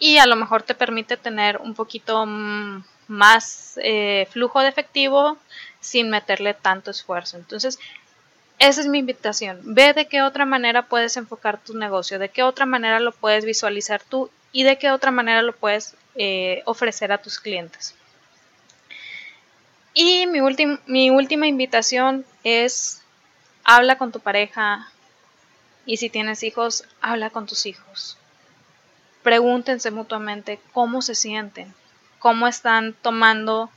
y 0.00 0.18
a 0.18 0.26
lo 0.26 0.34
mejor 0.34 0.64
te 0.64 0.74
permite 0.74 1.16
tener 1.16 1.58
un 1.58 1.72
poquito 1.74 2.26
mm, 2.26 2.82
más 3.06 3.78
eh, 3.80 4.26
flujo 4.32 4.60
de 4.60 4.70
efectivo 4.70 5.38
sin 5.78 6.10
meterle 6.10 6.52
tanto 6.52 6.90
esfuerzo. 6.90 7.36
Entonces, 7.36 7.78
esa 8.58 8.80
es 8.80 8.88
mi 8.88 8.98
invitación. 8.98 9.60
Ve 9.62 9.92
de 9.92 10.08
qué 10.08 10.22
otra 10.22 10.44
manera 10.44 10.82
puedes 10.82 11.16
enfocar 11.16 11.60
tu 11.62 11.74
negocio, 11.74 12.18
de 12.18 12.28
qué 12.28 12.42
otra 12.42 12.66
manera 12.66 12.98
lo 12.98 13.12
puedes 13.12 13.44
visualizar 13.44 14.02
tú 14.02 14.30
y 14.50 14.64
de 14.64 14.78
qué 14.78 14.90
otra 14.90 15.12
manera 15.12 15.42
lo 15.42 15.54
puedes 15.54 15.94
eh, 16.16 16.62
ofrecer 16.64 17.12
a 17.12 17.18
tus 17.18 17.38
clientes. 17.38 17.94
Y 19.94 20.26
mi, 20.26 20.40
mi 20.86 21.10
última 21.10 21.46
invitación 21.46 22.26
es 22.42 23.00
habla 23.62 23.96
con 23.96 24.10
tu 24.10 24.18
pareja, 24.18 24.88
y 25.86 25.98
si 25.98 26.10
tienes 26.10 26.42
hijos, 26.42 26.84
habla 27.00 27.30
con 27.30 27.46
tus 27.46 27.66
hijos. 27.66 28.16
Pregúntense 29.22 29.90
mutuamente 29.90 30.60
cómo 30.72 31.02
se 31.02 31.14
sienten, 31.14 31.74
cómo 32.18 32.46
están 32.46 32.94
tomando 32.94 33.70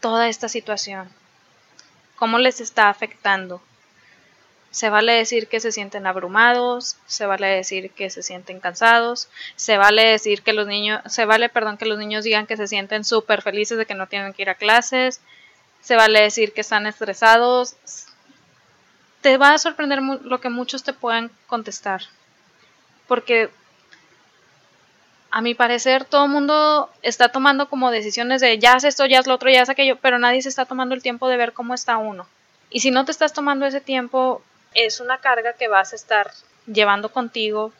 toda 0.00 0.28
esta 0.28 0.48
situación, 0.48 1.08
cómo 2.16 2.38
les 2.38 2.60
está 2.60 2.88
afectando. 2.88 3.62
Se 4.70 4.90
vale 4.90 5.12
decir 5.12 5.48
que 5.48 5.60
se 5.60 5.72
sienten 5.72 6.06
abrumados, 6.06 6.96
se 7.06 7.24
vale 7.24 7.46
decir 7.46 7.90
que 7.92 8.10
se 8.10 8.22
sienten 8.22 8.60
cansados, 8.60 9.30
se 9.56 9.78
vale 9.78 10.04
decir 10.04 10.42
que 10.42 10.52
los 10.52 10.66
niños, 10.66 11.00
se 11.06 11.24
vale, 11.24 11.48
perdón, 11.48 11.78
que 11.78 11.86
los 11.86 11.98
niños 11.98 12.24
digan 12.24 12.46
que 12.46 12.58
se 12.58 12.68
sienten 12.68 13.04
súper 13.04 13.40
felices 13.40 13.78
de 13.78 13.86
que 13.86 13.94
no 13.94 14.06
tienen 14.06 14.34
que 14.34 14.42
ir 14.42 14.50
a 14.50 14.54
clases, 14.54 15.22
se 15.80 15.96
vale 15.96 16.20
decir 16.20 16.52
que 16.52 16.60
están 16.60 16.86
estresados, 16.86 17.76
te 19.26 19.38
va 19.38 19.54
a 19.54 19.58
sorprender 19.58 20.00
lo 20.00 20.40
que 20.40 20.50
muchos 20.50 20.84
te 20.84 20.92
puedan 20.92 21.32
contestar. 21.48 22.02
Porque 23.08 23.50
a 25.32 25.40
mi 25.40 25.56
parecer 25.56 26.04
todo 26.04 26.26
el 26.26 26.30
mundo 26.30 26.88
está 27.02 27.30
tomando 27.30 27.68
como 27.68 27.90
decisiones 27.90 28.40
de 28.40 28.60
ya 28.60 28.74
haz 28.74 28.84
esto, 28.84 29.04
ya 29.04 29.18
haz 29.18 29.26
lo 29.26 29.34
otro, 29.34 29.50
ya 29.50 29.62
haz 29.62 29.68
aquello, 29.68 29.98
pero 30.00 30.20
nadie 30.20 30.42
se 30.42 30.48
está 30.48 30.64
tomando 30.64 30.94
el 30.94 31.02
tiempo 31.02 31.26
de 31.26 31.38
ver 31.38 31.54
cómo 31.54 31.74
está 31.74 31.96
uno. 31.96 32.28
Y 32.70 32.78
si 32.78 32.92
no 32.92 33.04
te 33.04 33.10
estás 33.10 33.32
tomando 33.32 33.66
ese 33.66 33.80
tiempo, 33.80 34.42
es 34.74 35.00
una 35.00 35.18
carga 35.18 35.54
que 35.54 35.66
vas 35.66 35.92
a 35.92 35.96
estar 35.96 36.30
llevando 36.72 37.10
contigo. 37.10 37.72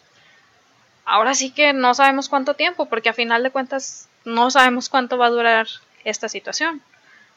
Ahora 1.05 1.37
sí 1.37 1.53
que 1.53 1.73
no 1.73 1.95
sabemos 1.95 2.29
cuánto 2.29 2.55
tiempo, 2.55 2.87
porque 2.87 3.11
a 3.11 3.15
final 3.15 3.45
de 3.45 3.53
cuentas 3.53 4.09
no 4.25 4.51
sabemos 4.51 4.89
cuánto 4.89 5.17
va 5.17 5.27
a 5.27 5.31
durar 5.31 5.69
esta 6.03 6.29
situación. 6.29 6.83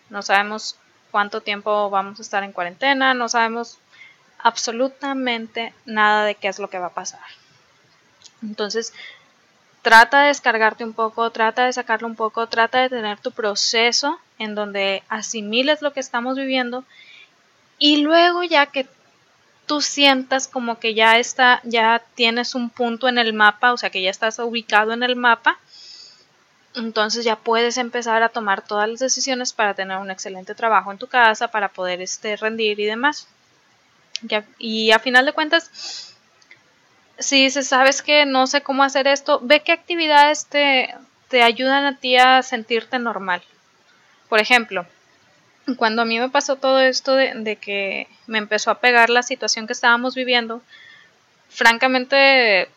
No 0.09 0.23
sabemos 0.23 0.77
cuánto 1.11 1.41
tiempo 1.41 1.91
vamos 1.91 2.17
a 2.17 2.23
estar 2.23 2.43
en 2.43 2.53
cuarentena, 2.53 3.13
no 3.13 3.29
sabemos 3.29 3.77
absolutamente 4.39 5.73
nada 5.86 6.25
de 6.25 6.36
qué 6.36 6.47
es 6.47 6.60
lo 6.60 6.69
que 6.69 6.80
va 6.80 6.88
a 6.88 6.93
pasar. 6.93 7.19
Entonces, 8.41 8.93
trata 9.82 10.21
de 10.21 10.28
descargarte 10.28 10.84
un 10.84 10.93
poco, 10.93 11.30
trata 11.32 11.65
de 11.65 11.73
sacarlo 11.73 12.08
un 12.08 12.15
poco, 12.15 12.47
trata 12.47 12.82
de 12.82 12.89
tener 12.89 13.19
tu 13.19 13.32
proceso 13.32 14.19
en 14.38 14.56
donde 14.56 15.04
asimiles 15.10 15.82
lo 15.82 15.93
que 15.93 15.99
estamos 15.99 16.38
viviendo 16.38 16.84
y 17.78 17.97
luego 17.97 18.43
ya 18.43 18.65
que 18.67 18.88
tú 19.65 19.82
sientas 19.82 20.47
como 20.47 20.80
que 20.80 20.93
ya 20.93 21.17
está, 21.17 21.62
ya 21.63 22.02
tienes 22.15 22.56
un 22.56 22.69
punto 22.69 23.08
en 23.08 23.17
el 23.17 23.34
mapa, 23.34 23.73
o 23.73 23.78
sea 23.78 23.89
que 23.89 24.02
ya 24.02 24.10
estás 24.10 24.39
ubicado 24.39 24.93
en 24.93 25.04
el 25.04 25.15
mapa, 25.15 25.60
entonces 26.75 27.25
ya 27.25 27.36
puedes 27.36 27.78
empezar 27.78 28.23
a 28.23 28.30
tomar 28.30 28.62
todas 28.62 28.89
las 28.89 28.99
decisiones 28.99 29.54
para 29.54 29.73
tener 29.73 29.97
un 29.97 30.12
excelente 30.12 30.56
trabajo 30.56 30.91
en 30.91 30.97
tu 30.97 31.08
casa, 31.08 31.49
para 31.49 31.69
poder 31.69 32.02
este, 32.02 32.36
rendir 32.36 32.80
y 32.80 32.86
demás 32.86 33.28
y 34.58 34.91
a 34.91 34.99
final 34.99 35.25
de 35.25 35.34
cuentas, 35.34 36.15
si 37.17 37.43
dices, 37.43 37.67
sabes 37.67 38.01
que 38.01 38.25
no 38.25 38.47
sé 38.47 38.62
cómo 38.62 38.84
hacer 38.84 39.08
esto, 39.08 39.39
ve 39.43 39.62
qué 39.62 39.71
actividades 39.71 40.45
te, 40.45 40.93
te 41.27 41.43
ayudan 41.43 41.86
a 41.86 41.97
ti 41.97 42.17
a 42.17 42.41
sentirte 42.41 42.99
normal. 42.99 43.41
Por 44.29 44.39
ejemplo, 44.39 44.86
cuando 45.77 46.01
a 46.01 46.05
mí 46.05 46.19
me 46.19 46.29
pasó 46.29 46.55
todo 46.55 46.79
esto 46.79 47.15
de, 47.15 47.34
de, 47.36 47.55
que 47.58 48.08
me 48.27 48.38
empezó 48.38 48.71
a 48.71 48.79
pegar 48.79 49.10
la 49.10 49.23
situación 49.23 49.67
que 49.67 49.73
estábamos 49.73 50.15
viviendo, 50.15 50.62
francamente, 51.49 52.69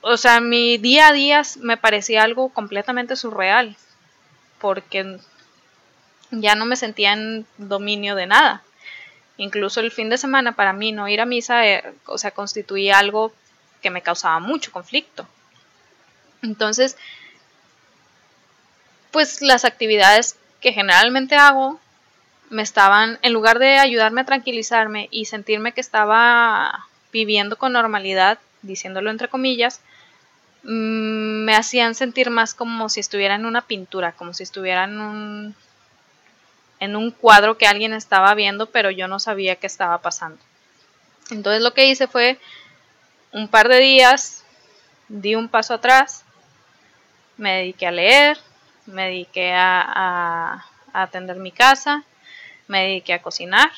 o 0.00 0.16
sea, 0.16 0.40
mi 0.40 0.78
día 0.78 1.08
a 1.08 1.12
día 1.12 1.42
me 1.60 1.76
parecía 1.76 2.22
algo 2.22 2.48
completamente 2.48 3.16
surreal, 3.16 3.76
porque 4.60 5.18
ya 6.30 6.54
no 6.54 6.64
me 6.64 6.76
sentía 6.76 7.12
en 7.12 7.46
dominio 7.58 8.14
de 8.14 8.26
nada. 8.26 8.62
Incluso 9.38 9.80
el 9.80 9.92
fin 9.92 10.08
de 10.08 10.18
semana 10.18 10.52
para 10.52 10.72
mí 10.72 10.92
no 10.92 11.08
ir 11.08 11.20
a 11.20 11.26
misa, 11.26 11.66
eh, 11.66 11.94
o 12.06 12.18
sea, 12.18 12.30
constituía 12.30 12.98
algo 12.98 13.32
que 13.82 13.90
me 13.90 14.02
causaba 14.02 14.38
mucho 14.40 14.72
conflicto. 14.72 15.26
Entonces, 16.42 16.96
pues 19.10 19.42
las 19.42 19.64
actividades 19.64 20.36
que 20.60 20.72
generalmente 20.72 21.36
hago 21.36 21.80
me 22.50 22.62
estaban, 22.62 23.18
en 23.22 23.32
lugar 23.32 23.58
de 23.58 23.78
ayudarme 23.78 24.22
a 24.22 24.26
tranquilizarme 24.26 25.08
y 25.10 25.26
sentirme 25.26 25.72
que 25.72 25.80
estaba 25.80 26.86
viviendo 27.12 27.56
con 27.56 27.72
normalidad, 27.72 28.38
diciéndolo 28.62 29.10
entre 29.10 29.28
comillas, 29.28 29.80
mm, 30.62 31.44
me 31.44 31.54
hacían 31.56 31.94
sentir 31.94 32.30
más 32.30 32.54
como 32.54 32.88
si 32.88 33.00
estuviera 33.00 33.34
en 33.34 33.46
una 33.46 33.62
pintura, 33.62 34.12
como 34.12 34.34
si 34.34 34.42
estuviera 34.42 34.84
en 34.84 35.00
un, 35.00 35.54
en 36.80 36.96
un 36.96 37.10
cuadro 37.10 37.58
que 37.58 37.66
alguien 37.66 37.92
estaba 37.92 38.34
viendo, 38.34 38.66
pero 38.66 38.90
yo 38.90 39.08
no 39.08 39.18
sabía 39.18 39.56
qué 39.56 39.66
estaba 39.66 39.98
pasando. 39.98 40.38
Entonces 41.30 41.62
lo 41.62 41.74
que 41.74 41.86
hice 41.86 42.06
fue 42.06 42.38
un 43.32 43.48
par 43.48 43.68
de 43.68 43.78
días, 43.78 44.44
di 45.08 45.34
un 45.34 45.48
paso 45.48 45.74
atrás, 45.74 46.24
me 47.36 47.52
dediqué 47.58 47.86
a 47.86 47.92
leer, 47.92 48.38
me 48.86 49.06
dediqué 49.06 49.52
a, 49.54 50.64
atender 50.92 51.36
mi 51.36 51.52
casa, 51.52 52.04
me 52.68 52.82
dediqué 52.82 53.12
a 53.12 53.22
cocinar. 53.22 53.70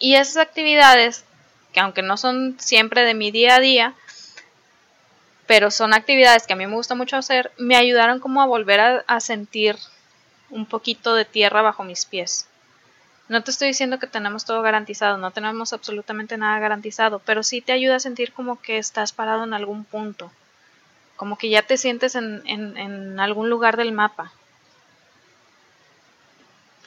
Y 0.00 0.16
esas 0.16 0.38
actividades, 0.38 1.24
que 1.72 1.80
aunque 1.80 2.02
no 2.02 2.16
son 2.16 2.56
siempre 2.58 3.04
de 3.04 3.14
mi 3.14 3.30
día 3.30 3.56
a 3.56 3.60
día, 3.60 3.94
pero 5.46 5.70
son 5.70 5.94
actividades 5.94 6.46
que 6.46 6.54
a 6.54 6.56
mí 6.56 6.66
me 6.66 6.74
gusta 6.74 6.94
mucho 6.94 7.16
hacer, 7.16 7.52
me 7.58 7.76
ayudaron 7.76 8.18
como 8.18 8.42
a 8.42 8.46
volver 8.46 8.80
a, 8.80 9.04
a 9.06 9.20
sentir 9.20 9.76
un 10.50 10.66
poquito 10.66 11.14
de 11.14 11.24
tierra 11.24 11.62
bajo 11.62 11.84
mis 11.84 12.06
pies. 12.06 12.48
No 13.28 13.42
te 13.42 13.50
estoy 13.50 13.68
diciendo 13.68 13.98
que 13.98 14.06
tenemos 14.06 14.46
todo 14.46 14.62
garantizado, 14.62 15.18
no 15.18 15.30
tenemos 15.30 15.74
absolutamente 15.74 16.38
nada 16.38 16.58
garantizado, 16.60 17.18
pero 17.18 17.42
sí 17.42 17.60
te 17.60 17.72
ayuda 17.72 17.96
a 17.96 18.00
sentir 18.00 18.32
como 18.32 18.60
que 18.60 18.78
estás 18.78 19.12
parado 19.12 19.44
en 19.44 19.52
algún 19.52 19.84
punto, 19.84 20.32
como 21.16 21.36
que 21.36 21.50
ya 21.50 21.62
te 21.62 21.76
sientes 21.76 22.14
en, 22.14 22.42
en, 22.46 23.20
algún 23.20 23.50
lugar 23.50 23.76
del 23.76 23.92
mapa. 23.92 24.32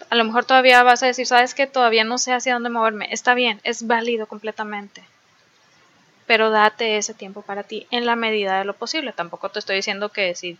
A 0.10 0.16
lo 0.16 0.24
mejor 0.24 0.44
todavía 0.46 0.82
vas 0.82 1.04
a 1.04 1.08
decir, 1.08 1.28
sabes 1.28 1.54
que 1.54 1.68
todavía 1.68 2.04
no 2.04 2.18
sé 2.18 2.34
hacia 2.34 2.54
dónde 2.54 2.70
moverme. 2.70 3.08
Está 3.12 3.34
bien, 3.34 3.62
es 3.64 3.86
válido 3.86 4.26
completamente. 4.26 5.04
Pero 6.26 6.50
date 6.50 6.98
ese 6.98 7.14
tiempo 7.14 7.44
para 7.44 7.64
ti 7.64 7.88
en 7.92 8.06
la 8.06 8.16
medida 8.16 8.58
de 8.58 8.66
lo 8.66 8.74
posible. 8.74 9.14
Tampoco 9.14 9.50
te 9.50 9.60
estoy 9.60 9.78
diciendo 9.78 10.10
que 10.10 10.36
si 10.36 10.58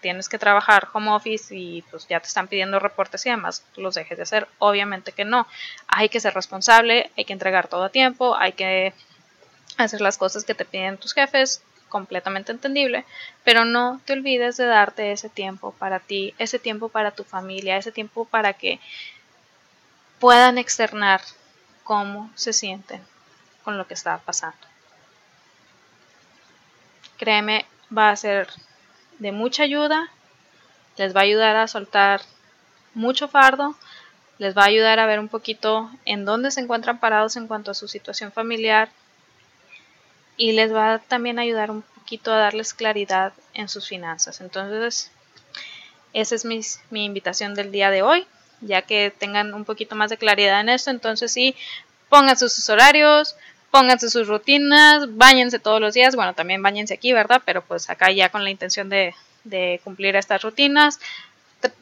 tienes 0.00 0.28
que 0.28 0.38
trabajar 0.38 0.88
home 0.92 1.10
office 1.10 1.54
y 1.54 1.82
pues 1.82 2.06
ya 2.08 2.20
te 2.20 2.26
están 2.26 2.48
pidiendo 2.48 2.78
reportes 2.78 3.24
y 3.26 3.30
demás, 3.30 3.64
los 3.76 3.94
dejes 3.94 4.16
de 4.16 4.22
hacer. 4.22 4.48
Obviamente 4.58 5.12
que 5.12 5.24
no. 5.24 5.46
Hay 5.86 6.08
que 6.08 6.20
ser 6.20 6.34
responsable, 6.34 7.10
hay 7.16 7.24
que 7.24 7.32
entregar 7.32 7.68
todo 7.68 7.84
a 7.84 7.90
tiempo, 7.90 8.36
hay 8.36 8.52
que 8.52 8.92
hacer 9.76 10.00
las 10.00 10.18
cosas 10.18 10.44
que 10.44 10.54
te 10.54 10.64
piden 10.64 10.98
tus 10.98 11.14
jefes, 11.14 11.62
completamente 11.88 12.52
entendible, 12.52 13.04
pero 13.44 13.64
no 13.64 14.00
te 14.04 14.12
olvides 14.14 14.56
de 14.56 14.66
darte 14.66 15.12
ese 15.12 15.28
tiempo 15.28 15.72
para 15.72 15.98
ti, 15.98 16.34
ese 16.38 16.58
tiempo 16.58 16.88
para 16.88 17.10
tu 17.10 17.24
familia, 17.24 17.76
ese 17.76 17.92
tiempo 17.92 18.24
para 18.24 18.52
que 18.54 18.80
puedan 20.18 20.58
externar 20.58 21.20
cómo 21.82 22.30
se 22.34 22.52
sienten 22.52 23.02
con 23.64 23.76
lo 23.76 23.86
que 23.86 23.94
está 23.94 24.18
pasando. 24.18 24.58
Créeme, 27.18 27.66
va 27.96 28.10
a 28.10 28.16
ser 28.16 28.48
de 29.20 29.32
mucha 29.32 29.62
ayuda, 29.62 30.08
les 30.96 31.14
va 31.14 31.20
a 31.20 31.24
ayudar 31.24 31.56
a 31.56 31.68
soltar 31.68 32.22
mucho 32.94 33.28
fardo, 33.28 33.76
les 34.38 34.56
va 34.56 34.62
a 34.62 34.66
ayudar 34.66 34.98
a 34.98 35.06
ver 35.06 35.20
un 35.20 35.28
poquito 35.28 35.90
en 36.04 36.24
dónde 36.24 36.50
se 36.50 36.60
encuentran 36.60 36.98
parados 36.98 37.36
en 37.36 37.46
cuanto 37.46 37.70
a 37.70 37.74
su 37.74 37.86
situación 37.86 38.32
familiar, 38.32 38.88
y 40.36 40.52
les 40.52 40.74
va 40.74 40.94
a 40.94 40.98
también 40.98 41.38
ayudar 41.38 41.70
un 41.70 41.82
poquito 41.82 42.32
a 42.32 42.38
darles 42.38 42.72
claridad 42.72 43.34
en 43.52 43.68
sus 43.68 43.86
finanzas. 43.86 44.40
Entonces, 44.40 45.10
esa 46.14 46.34
es 46.34 46.46
mi, 46.46 46.60
mi 46.88 47.04
invitación 47.04 47.54
del 47.54 47.70
día 47.70 47.90
de 47.90 48.02
hoy, 48.02 48.26
ya 48.62 48.82
que 48.82 49.12
tengan 49.16 49.52
un 49.52 49.66
poquito 49.66 49.96
más 49.96 50.08
de 50.08 50.16
claridad 50.16 50.60
en 50.60 50.70
esto. 50.70 50.90
Entonces, 50.90 51.30
sí, 51.30 51.54
pónganse 52.08 52.48
sus 52.48 52.70
horarios, 52.70 53.36
pónganse 53.70 54.10
sus 54.10 54.28
rutinas, 54.28 55.16
bañense 55.16 55.58
todos 55.58 55.80
los 55.80 55.94
días. 55.94 56.16
Bueno, 56.16 56.34
también 56.34 56.62
bañense 56.62 56.94
aquí, 56.94 57.12
¿verdad? 57.12 57.42
Pero 57.44 57.62
pues 57.62 57.88
acá 57.90 58.10
ya 58.10 58.28
con 58.28 58.44
la 58.44 58.50
intención 58.50 58.88
de, 58.88 59.14
cumplir 59.84 60.16
estas 60.16 60.42
rutinas 60.42 61.00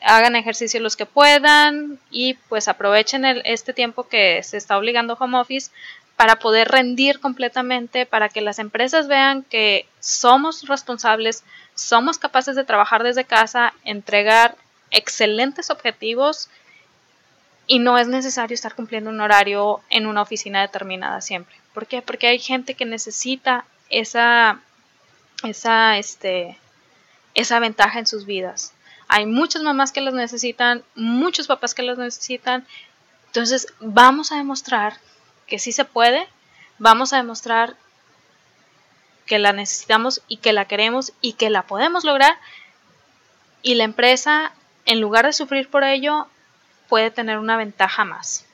hagan 0.03 0.35
ejercicio 0.37 0.81
los 0.81 0.96
que 0.96 1.07
puedan 1.07 2.01
y 2.11 2.35
pues 2.48 2.66
aprovechen 2.66 3.24
el, 3.24 3.42
este 3.44 3.72
tiempo 3.72 4.09
que 4.09 4.42
se 4.42 4.57
está 4.57 4.77
obligando 4.77 5.16
home 5.18 5.38
office 5.38 5.70
para 6.16 6.40
poder 6.40 6.66
rendir 6.66 7.20
completamente, 7.20 8.05
para 8.05 8.29
que 8.29 8.40
las 8.40 8.59
empresas 8.59 9.07
vean 9.07 9.44
que 9.44 9.87
somos 10.01 10.66
responsables, 10.66 11.44
somos 11.77 12.18
capaces 12.18 12.57
de 12.57 12.64
trabajar 12.64 13.05
desde 13.05 13.24
casa, 13.24 13.72
entregar 13.85 14.57
excelentes 14.90 15.70
objetivos 15.70 16.48
y 17.68 17.78
no 17.78 17.98
es 17.98 18.09
necesario 18.09 18.54
estar 18.54 18.74
cumpliendo 18.74 19.11
un 19.11 19.20
horario 19.20 19.83
en 19.90 20.07
una 20.07 20.22
oficina 20.22 20.62
determinada 20.62 21.20
siempre. 21.20 21.54
¿Por 21.74 21.87
qué? 21.87 22.00
Porque 22.00 22.26
hay 22.26 22.38
gente 22.38 22.74
que 22.74 22.87
necesita 22.87 23.66
esa, 23.90 24.61
esa, 25.44 25.98
este, 25.98 26.59
esa 27.35 27.61
ventaja 27.61 27.98
en 27.98 28.07
sus 28.07 28.24
vidas. 28.24 28.72
Hay 29.07 29.26
muchas 29.26 29.62
mamás 29.62 29.92
que 29.92 30.00
las 30.00 30.14
necesitan, 30.14 30.83
muchos 30.94 31.46
papás 31.46 31.74
que 31.74 31.83
las 31.83 31.98
necesitan. 31.98 32.66
Entonces, 33.26 33.66
vamos 33.81 34.33
a 34.33 34.37
demostrar 34.37 34.96
que 35.46 35.59
sí 35.59 35.70
se 35.70 35.85
puede, 35.85 36.26
vamos 36.78 37.12
a 37.12 37.18
demostrar 37.18 37.76
que 39.26 39.38
la 39.38 39.52
necesitamos 39.52 40.22
y 40.26 40.38
que 40.38 40.54
la 40.54 40.64
queremos 40.64 41.12
y 41.20 41.35
que 41.35 41.50
la 41.50 41.64
podemos 41.64 42.04
lograr 42.04 42.38
y 43.61 43.74
la 43.74 43.85
empresa 43.85 44.52
en 44.87 45.02
lugar 45.02 45.26
de 45.26 45.35
sufrir 45.35 45.68
por 45.68 45.85
ello 45.85 46.28
puede 46.88 47.11
tener 47.11 47.38
una 47.38 47.57
ventaja 47.57 48.05
más. 48.05 48.46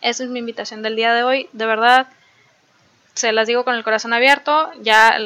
Esa 0.00 0.24
es 0.24 0.30
mi 0.30 0.40
invitación 0.40 0.82
del 0.82 0.96
día 0.96 1.14
de 1.14 1.22
hoy. 1.22 1.48
De 1.52 1.66
verdad, 1.66 2.08
se 3.14 3.32
las 3.32 3.46
digo 3.46 3.64
con 3.64 3.74
el 3.74 3.84
corazón 3.84 4.12
abierto. 4.12 4.70
Ya, 4.82 5.16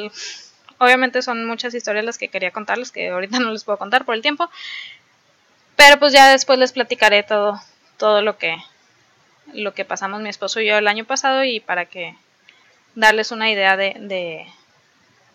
obviamente 0.77 1.21
son 1.21 1.45
muchas 1.45 1.73
historias 1.73 2.05
las 2.05 2.17
que 2.17 2.29
quería 2.29 2.51
contarles, 2.51 2.91
que 2.91 3.09
ahorita 3.09 3.39
no 3.39 3.51
les 3.51 3.63
puedo 3.63 3.77
contar 3.77 4.05
por 4.05 4.15
el 4.15 4.21
tiempo. 4.21 4.49
Pero 5.75 5.99
pues 5.99 6.13
ya 6.13 6.29
después 6.29 6.59
les 6.59 6.71
platicaré 6.71 7.23
todo, 7.23 7.59
todo 7.97 8.21
lo 8.21 8.37
que, 8.37 8.55
lo 9.53 9.73
que 9.73 9.85
pasamos 9.85 10.21
mi 10.21 10.29
esposo 10.29 10.59
y 10.59 10.67
yo 10.67 10.77
el 10.77 10.87
año 10.87 11.05
pasado 11.05 11.43
y 11.43 11.59
para 11.59 11.85
que 11.85 12.15
darles 12.95 13.31
una 13.31 13.49
idea 13.49 13.77
de, 13.77 13.95
de, 13.99 14.47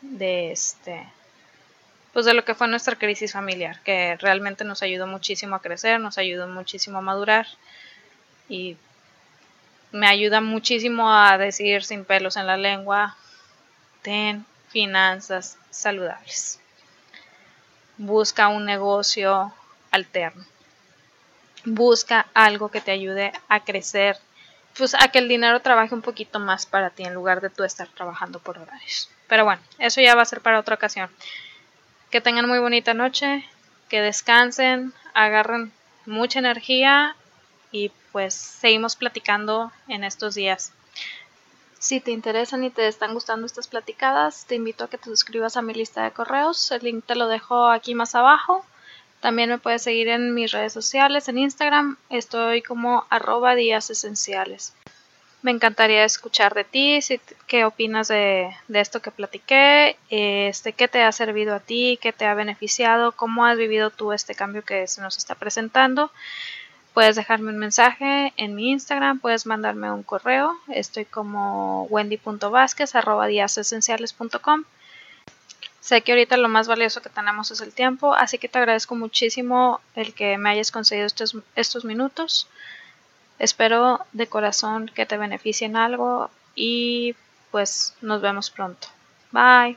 de 0.03 0.53
este 0.53 1.07
pues 2.15 2.25
de 2.25 2.33
lo 2.33 2.47
que 2.47 2.55
fue 2.55 2.67
nuestra 2.69 2.97
crisis 2.97 3.33
familiar, 3.33 3.81
que 3.83 4.17
realmente 4.17 4.65
nos 4.65 4.83
ayudó 4.83 5.07
muchísimo 5.07 5.57
a 5.57 5.61
crecer, 5.61 6.01
nos 6.01 6.17
ayudó 6.17 6.49
muchísimo 6.49 6.99
a 6.99 7.03
madurar 7.03 7.47
y 8.49 8.79
me 9.93 10.07
ayuda 10.07 10.41
muchísimo 10.41 11.13
a 11.13 11.37
decir 11.37 11.85
sin 11.85 12.07
pelos 12.07 12.39
en 12.39 12.47
la 12.47 12.57
lengua, 12.57 13.17
ten 14.01 14.47
finanzas 14.69 15.59
saludables. 15.69 16.59
Busca 17.99 18.49
un 18.49 18.65
negocio 18.65 19.53
alterno 19.91 20.45
busca 21.65 22.27
algo 22.35 22.71
que 22.71 22.81
te 22.81 22.91
ayude 22.91 23.33
a 23.49 23.65
crecer, 23.65 24.19
pues 24.77 24.95
a 24.95 25.09
que 25.09 25.19
el 25.19 25.29
dinero 25.29 25.61
trabaje 25.61 25.95
un 25.95 26.03
poquito 26.03 26.39
más 26.39 26.67
para 26.67 26.91
ti 26.91 27.05
en 27.05 27.15
lugar 27.15 27.41
de 27.41 27.51
tú 27.51 27.65
estar 27.65 27.89
trabajando 27.89 28.39
por 28.39 28.59
horarios. 28.59 29.11
Pero 29.29 29.45
bueno, 29.45 29.63
eso 29.79 30.01
ya 30.01 30.15
va 30.15 30.23
a 30.23 30.27
ser 30.27 30.41
para 30.41 30.59
otra 30.59 30.75
ocasión. 30.75 31.11
Que 32.15 32.21
tengan 32.21 32.47
muy 32.47 32.61
bonita 32.61 32.95
noche, 32.95 33.45
que 33.89 34.01
descansen, 34.01 34.93
agarren 35.15 35.73
mucha 36.07 36.39
energía 36.39 37.17
y 37.73 37.91
pues 38.13 38.35
seguimos 38.35 38.95
platicando 38.95 39.73
en 39.89 40.05
estos 40.05 40.37
días. 40.37 40.73
Si 41.81 41.99
te 41.99 42.13
interesan 42.13 42.63
y 42.63 42.71
te 42.71 42.87
están 42.87 43.15
gustando 43.15 43.47
estas 43.47 43.67
platicadas, 43.67 44.47
te 44.47 44.55
invito 44.55 44.85
a 44.85 44.89
que 44.89 44.97
te 44.97 45.07
suscribas 45.07 45.57
a 45.57 45.63
mi 45.63 45.75
lista 45.75 46.05
de 46.05 46.13
correos. 46.13 46.71
El 46.71 46.85
link 46.85 47.05
te 47.05 47.17
lo 47.17 47.27
dejo 47.27 47.67
aquí 47.69 47.97
más 47.97 48.15
abajo. 48.15 48.65
También 49.19 49.51
me 49.51 49.59
puedes 49.59 49.83
seguir 49.83 50.07
en 50.07 50.35
mis 50.35 50.53
redes 50.53 50.73
sociales, 50.73 51.29
en 51.29 51.39
Instagram, 51.39 51.97
estoy 52.11 52.63
como 52.63 53.07
arroba 53.11 53.57
días 53.57 53.91
esenciales. 53.91 54.73
Me 55.45 55.51
encantaría 55.51 56.07
escuchar 56.07 56.55
de 56.55 56.65
ti, 56.65 57.03
si, 57.03 57.21
qué 57.47 57.67
opinas 57.67 58.09
de, 58.09 58.49
esto 58.73 59.03
que 59.03 59.11
platiqué, 59.11 59.99
este, 60.09 60.73
qué 60.73 60.89
te 60.89 61.03
ha 61.03 61.13
servido 61.13 61.55
a 61.55 61.61
ti, 61.61 61.99
qué 62.01 62.15
te 62.15 62.25
ha 62.25 62.33
beneficiado, 62.33 63.13
cómo 63.13 63.45
has 63.45 63.59
vivido 63.59 63.91
tú 63.91 64.15
este 64.15 64.35
cambio 64.35 64.63
que 64.63 64.87
se 64.87 65.03
nos 65.03 65.19
está 65.19 65.35
presentando. 65.35 66.11
Puedes 66.95 67.15
dejarme 67.15 67.51
un 67.51 67.59
mensaje 67.59 68.33
en 68.39 68.55
mi 68.55 68.71
Instagram, 68.71 69.21
puedes 69.21 69.45
mandarme 69.45 69.93
un 69.93 70.03
correo, 70.03 70.57
estoy 70.69 71.05
como 71.05 71.85
wendy.vásquez 71.91 72.95
arroba 72.95 73.29
Sé 75.81 76.01
que 76.01 76.13
ahorita 76.13 76.39
lo 76.39 76.49
más 76.49 76.69
valioso 76.69 77.03
que 77.03 77.11
tenemos 77.11 77.51
es 77.51 77.61
el 77.61 77.75
tiempo, 77.75 78.15
así 78.15 78.39
que 78.39 78.49
te 78.49 78.57
agradezco 78.57 78.95
muchísimo 78.95 79.83
el 79.95 80.15
que 80.15 80.39
me 80.39 80.49
hayas 80.49 80.71
concedido 80.71 81.07
estos 81.55 81.85
minutos. 81.85 82.49
Espero 83.39 84.01
de 84.13 84.27
corazón 84.27 84.91
que 84.95 85.07
te 85.07 85.17
beneficien 85.17 85.77
algo 85.77 86.31
y 86.55 87.15
pues 87.51 87.95
nos 88.01 88.21
vemos 88.21 88.51
pronto. 88.51 88.89
Bye. 89.33 89.77